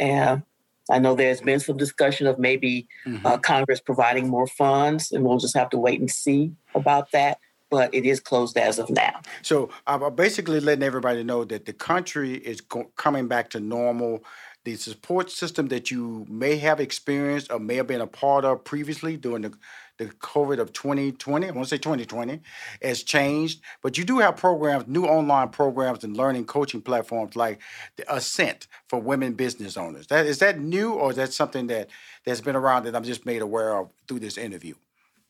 And 0.00 0.42
I 0.90 0.98
know 0.98 1.14
there's 1.14 1.40
been 1.40 1.60
some 1.60 1.76
discussion 1.76 2.26
of 2.26 2.40
maybe 2.40 2.88
mm-hmm. 3.06 3.24
uh, 3.24 3.38
Congress 3.38 3.80
providing 3.80 4.28
more 4.28 4.48
funds, 4.48 5.12
and 5.12 5.24
we'll 5.24 5.38
just 5.38 5.56
have 5.56 5.70
to 5.70 5.78
wait 5.78 6.00
and 6.00 6.10
see 6.10 6.50
about 6.74 7.12
that 7.12 7.38
but 7.70 7.94
it 7.94 8.04
is 8.04 8.20
closed 8.20 8.58
as 8.58 8.78
of 8.78 8.90
now. 8.90 9.20
So 9.42 9.70
I'm 9.86 10.14
basically 10.14 10.60
letting 10.60 10.82
everybody 10.82 11.22
know 11.22 11.44
that 11.44 11.64
the 11.64 11.72
country 11.72 12.34
is 12.34 12.60
co- 12.60 12.90
coming 12.96 13.28
back 13.28 13.50
to 13.50 13.60
normal. 13.60 14.24
The 14.64 14.76
support 14.76 15.30
system 15.30 15.68
that 15.68 15.90
you 15.90 16.26
may 16.28 16.56
have 16.56 16.80
experienced 16.80 17.50
or 17.50 17.58
may 17.58 17.76
have 17.76 17.86
been 17.86 18.02
a 18.02 18.06
part 18.06 18.44
of 18.44 18.62
previously 18.62 19.16
during 19.16 19.42
the, 19.42 19.54
the 19.96 20.06
COVID 20.06 20.58
of 20.58 20.74
2020, 20.74 21.46
I 21.46 21.50
want 21.50 21.66
to 21.66 21.70
say 21.70 21.78
2020, 21.78 22.40
has 22.82 23.02
changed. 23.02 23.62
But 23.82 23.96
you 23.96 24.04
do 24.04 24.18
have 24.18 24.36
programs, 24.36 24.86
new 24.86 25.06
online 25.06 25.48
programs 25.48 26.04
and 26.04 26.14
learning 26.14 26.44
coaching 26.44 26.82
platforms 26.82 27.36
like 27.36 27.60
the 27.96 28.14
Ascent 28.14 28.66
for 28.88 29.00
women 29.00 29.32
business 29.32 29.78
owners. 29.78 30.08
That 30.08 30.26
is 30.26 30.40
that 30.40 30.58
new 30.60 30.92
or 30.92 31.10
is 31.10 31.16
that 31.16 31.32
something 31.32 31.68
that 31.68 31.88
that's 32.26 32.42
been 32.42 32.56
around 32.56 32.84
that 32.84 32.94
I'm 32.94 33.04
just 33.04 33.24
made 33.24 33.40
aware 33.40 33.78
of 33.78 33.90
through 34.08 34.20
this 34.20 34.36
interview? 34.36 34.74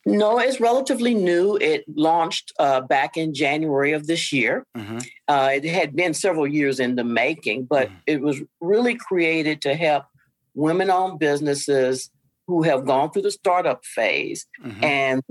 No, 0.07 0.39
it's 0.39 0.61
relatively 0.61 1.15
new. 1.15 1.57
It 1.57 1.85
launched 1.95 2.53
uh, 2.59 2.81
back 2.81 3.17
in 3.17 3.35
January 3.35 3.93
of 3.93 4.07
this 4.07 4.33
year. 4.33 4.65
Mm-hmm. 4.77 4.99
Uh, 5.29 5.51
it 5.55 5.65
had 5.65 5.95
been 5.95 6.15
several 6.15 6.47
years 6.47 6.81
in 6.81 6.97
the 6.97 7.05
making, 7.05 7.65
but 7.65 7.89
mm-hmm. 7.89 7.97
it 8.07 8.23
was 8.23 8.41
really 8.61 8.95
created 8.95 9.61
to 9.63 9.75
help 9.75 10.05
women 10.55 10.91
owned 10.91 11.19
businesses 11.19 12.11
who 12.47 12.63
have 12.63 12.87
gone 12.87 13.11
through 13.11 13.23
the 13.23 13.31
startup 13.31 13.85
phase 13.85 14.47
mm-hmm. 14.65 14.83
and 14.83 15.23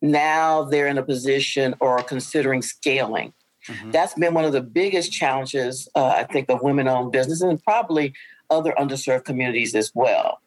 now 0.00 0.62
they're 0.62 0.86
in 0.86 0.98
a 0.98 1.02
position 1.02 1.74
or 1.80 2.02
considering 2.02 2.62
scaling. 2.62 3.32
Mm-hmm. 3.68 3.90
That's 3.90 4.14
been 4.14 4.34
one 4.34 4.44
of 4.44 4.52
the 4.52 4.62
biggest 4.62 5.12
challenges, 5.12 5.88
uh, 5.94 6.06
I 6.06 6.24
think, 6.24 6.50
of 6.50 6.62
women 6.62 6.86
owned 6.86 7.12
businesses 7.12 7.42
and 7.42 7.62
probably 7.62 8.12
other 8.50 8.74
underserved 8.78 9.24
communities 9.24 9.74
as 9.74 9.90
well 9.94 10.38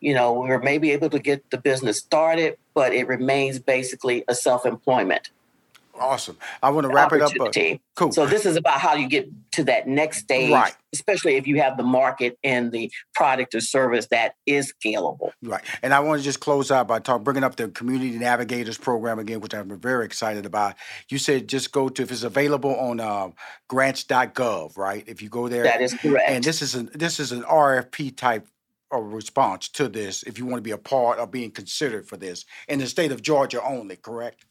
you 0.00 0.14
know, 0.14 0.32
we're 0.34 0.60
maybe 0.60 0.90
able 0.92 1.10
to 1.10 1.18
get 1.18 1.50
the 1.50 1.58
business 1.58 1.98
started, 1.98 2.58
but 2.74 2.92
it 2.92 3.08
remains 3.08 3.58
basically 3.58 4.24
a 4.28 4.34
self 4.34 4.66
employment. 4.66 5.30
Awesome. 5.98 6.36
I 6.62 6.70
want 6.70 6.86
to 6.86 6.92
wrap 6.92 7.12
it 7.12 7.22
up. 7.22 7.32
Uh, 7.38 7.78
cool. 7.94 8.12
So 8.12 8.26
this 8.26 8.44
is 8.44 8.56
about 8.56 8.80
how 8.80 8.94
you 8.94 9.08
get 9.08 9.28
to 9.52 9.64
that 9.64 9.88
next 9.88 10.18
stage, 10.18 10.52
right. 10.52 10.74
especially 10.92 11.36
if 11.36 11.46
you 11.46 11.60
have 11.60 11.76
the 11.76 11.82
market 11.82 12.38
and 12.44 12.70
the 12.70 12.92
product 13.14 13.54
or 13.54 13.60
service 13.60 14.06
that 14.08 14.34
is 14.44 14.72
scalable. 14.78 15.30
Right. 15.42 15.64
And 15.82 15.94
I 15.94 16.00
want 16.00 16.20
to 16.20 16.24
just 16.24 16.40
close 16.40 16.70
out 16.70 16.86
by 16.88 16.98
talking, 16.98 17.24
bringing 17.24 17.44
up 17.44 17.56
the 17.56 17.68
Community 17.68 18.18
Navigators 18.18 18.78
program 18.78 19.18
again, 19.18 19.40
which 19.40 19.54
I'm 19.54 19.78
very 19.80 20.04
excited 20.04 20.44
about. 20.44 20.74
You 21.08 21.18
said 21.18 21.48
just 21.48 21.72
go 21.72 21.88
to 21.88 22.02
if 22.02 22.12
it's 22.12 22.22
available 22.22 22.76
on 22.76 23.00
uh, 23.00 23.30
grants.gov, 23.68 24.76
right? 24.76 25.04
If 25.06 25.22
you 25.22 25.28
go 25.28 25.48
there, 25.48 25.64
that 25.64 25.80
is 25.80 25.94
correct. 25.94 26.28
And 26.28 26.44
this 26.44 26.62
is 26.62 26.74
an 26.74 26.90
this 26.92 27.18
is 27.20 27.32
an 27.32 27.42
RFP 27.42 28.16
type 28.16 28.46
a 28.92 29.02
response 29.02 29.68
to 29.68 29.88
this 29.88 30.22
if 30.22 30.38
you 30.38 30.46
want 30.46 30.58
to 30.58 30.62
be 30.62 30.70
a 30.70 30.78
part 30.78 31.18
of 31.18 31.30
being 31.30 31.50
considered 31.50 32.06
for 32.06 32.16
this 32.16 32.44
in 32.68 32.78
the 32.78 32.86
state 32.86 33.12
of 33.12 33.22
Georgia 33.22 33.62
only, 33.62 33.96
correct? 33.96 34.44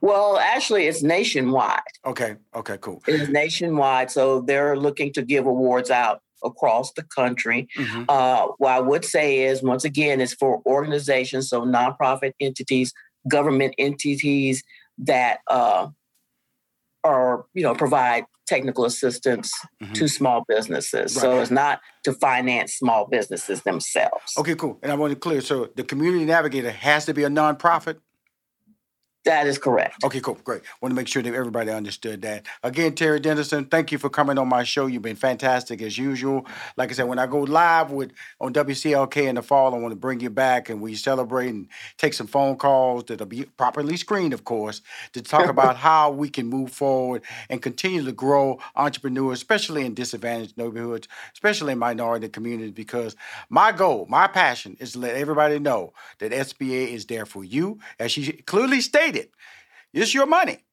Well, 0.00 0.38
actually, 0.38 0.86
it's 0.86 1.02
nationwide. 1.02 1.80
Okay. 2.06 2.36
Okay. 2.54 2.78
Cool. 2.80 3.02
It's 3.06 3.28
nationwide, 3.28 4.10
so 4.10 4.40
they're 4.40 4.76
looking 4.76 5.12
to 5.14 5.22
give 5.22 5.46
awards 5.46 5.90
out 5.90 6.20
across 6.44 6.92
the 6.92 7.02
country. 7.02 7.68
Mm-hmm. 7.76 8.04
Uh, 8.08 8.48
what 8.58 8.70
I 8.72 8.80
would 8.80 9.04
say 9.04 9.40
is, 9.40 9.62
once 9.62 9.84
again, 9.84 10.20
it's 10.20 10.34
for 10.34 10.62
organizations, 10.66 11.48
so 11.48 11.62
nonprofit 11.62 12.32
entities, 12.38 12.92
government 13.28 13.74
entities 13.78 14.62
that 14.98 15.40
uh, 15.48 15.88
are, 17.02 17.46
you 17.54 17.62
know, 17.62 17.74
provide 17.74 18.24
technical 18.46 18.84
assistance 18.84 19.52
mm-hmm. 19.82 19.92
to 19.94 20.08
small 20.08 20.44
businesses. 20.46 21.16
Right. 21.16 21.22
So 21.22 21.40
it's 21.40 21.50
not 21.50 21.80
to 22.04 22.12
finance 22.12 22.74
small 22.74 23.06
businesses 23.06 23.62
themselves. 23.62 24.34
Okay, 24.38 24.54
cool. 24.54 24.78
And 24.82 24.92
I 24.92 24.94
want 24.94 25.12
to 25.12 25.18
clear. 25.18 25.40
So 25.40 25.68
the 25.74 25.84
community 25.84 26.24
navigator 26.24 26.70
has 26.70 27.06
to 27.06 27.14
be 27.14 27.24
a 27.24 27.28
nonprofit. 27.28 27.98
That 29.24 29.46
is 29.46 29.56
correct. 29.56 30.04
Okay, 30.04 30.20
cool, 30.20 30.34
great. 30.44 30.60
Want 30.82 30.90
to 30.90 30.96
make 30.96 31.08
sure 31.08 31.22
that 31.22 31.32
everybody 31.32 31.70
understood 31.70 32.20
that. 32.22 32.44
Again, 32.62 32.92
Terri 32.92 33.22
Denison, 33.22 33.64
thank 33.64 33.90
you 33.90 33.96
for 33.96 34.10
coming 34.10 34.36
on 34.36 34.48
my 34.48 34.64
show. 34.64 34.84
You've 34.84 35.00
been 35.00 35.16
fantastic 35.16 35.80
as 35.80 35.96
usual. 35.96 36.46
Like 36.76 36.90
I 36.90 36.92
said, 36.92 37.08
when 37.08 37.18
I 37.18 37.26
go 37.26 37.40
live 37.40 37.90
with 37.90 38.12
on 38.38 38.52
WCLK 38.52 39.26
in 39.26 39.36
the 39.36 39.42
fall, 39.42 39.74
I 39.74 39.78
want 39.78 39.92
to 39.92 39.96
bring 39.96 40.20
you 40.20 40.28
back 40.28 40.68
and 40.68 40.82
we 40.82 40.94
celebrate 40.94 41.48
and 41.48 41.68
take 41.96 42.12
some 42.12 42.26
phone 42.26 42.56
calls 42.56 43.04
that'll 43.04 43.26
be 43.26 43.44
properly 43.56 43.96
screened, 43.96 44.34
of 44.34 44.44
course, 44.44 44.82
to 45.14 45.22
talk 45.22 45.48
about 45.48 45.76
how 45.76 46.10
we 46.10 46.28
can 46.28 46.46
move 46.46 46.70
forward 46.70 47.22
and 47.48 47.62
continue 47.62 48.04
to 48.04 48.12
grow 48.12 48.58
entrepreneurs, 48.76 49.38
especially 49.38 49.86
in 49.86 49.94
disadvantaged 49.94 50.58
neighborhoods, 50.58 51.08
especially 51.32 51.72
in 51.72 51.78
minority 51.78 52.28
communities. 52.28 52.72
Because 52.72 53.16
my 53.48 53.72
goal, 53.72 54.04
my 54.10 54.26
passion, 54.26 54.76
is 54.80 54.92
to 54.92 54.98
let 54.98 55.16
everybody 55.16 55.58
know 55.58 55.94
that 56.18 56.30
SBA 56.30 56.88
is 56.92 57.06
there 57.06 57.24
for 57.24 57.42
you, 57.42 57.78
as 57.98 58.12
she 58.12 58.32
clearly 58.32 58.82
stated. 58.82 59.13
It's 59.92 60.14
your 60.14 60.26
money. 60.26 60.64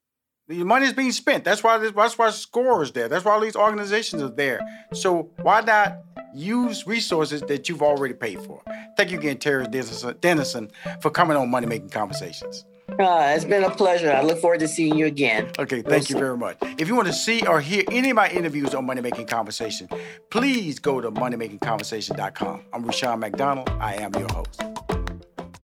Your 0.48 0.66
money 0.66 0.86
is 0.86 0.94
being 0.94 1.12
spent. 1.12 1.44
That's 1.44 1.64
why 1.64 1.78
that's 1.78 2.18
why 2.18 2.30
SCORE 2.30 2.84
is 2.84 2.92
there. 2.92 3.08
That's 3.08 3.24
why 3.24 3.34
all 3.34 3.40
these 3.40 3.56
organizations 3.56 4.22
are 4.22 4.30
there. 4.30 4.60
So 4.94 5.32
why 5.42 5.62
not 5.62 6.00
use 6.34 6.86
resources 6.86 7.42
that 7.44 7.70
you've 7.70 7.82
already 7.82 8.14
paid 8.14 8.42
for? 8.42 8.62
Thank 8.98 9.12
you 9.12 9.20
again, 9.20 9.38
Terri 9.38 10.20
Denison, 10.20 10.72
for 11.02 11.10
coming 11.10 11.38
on 11.38 11.50
Money 11.50 11.68
Making 11.68 11.90
Conversations. 11.90 12.66
Uh, 13.00 13.34
it's 13.36 13.46
been 13.46 13.64
a 13.64 13.70
pleasure. 13.70 14.12
I 14.12 14.22
look 14.22 14.40
forward 14.40 14.60
to 14.60 14.68
seeing 14.68 14.98
you 14.98 15.06
again. 15.06 15.50
Okay, 15.58 15.82
thank 15.82 16.10
you 16.10 16.18
very 16.18 16.38
much. 16.38 16.58
If 16.78 16.90
you 16.90 16.96
want 16.96 17.08
to 17.08 17.14
see 17.14 17.46
or 17.48 17.62
hear 17.62 17.84
any 17.90 18.10
of 18.10 18.16
my 18.16 18.30
interviews 18.30 18.76
on 18.76 18.86
Money 18.86 19.02
Making 19.02 19.28
Conversation, 19.28 19.88
please 20.30 20.80
go 20.80 21.00
to 21.00 21.10
moneymakingconversation.com. 21.12 22.66
I'm 22.74 22.84
Rushion 22.84 23.20
McDonald. 23.20 23.70
I 23.80 23.96
am 23.96 24.14
your 24.16 24.28
host. 24.34 24.71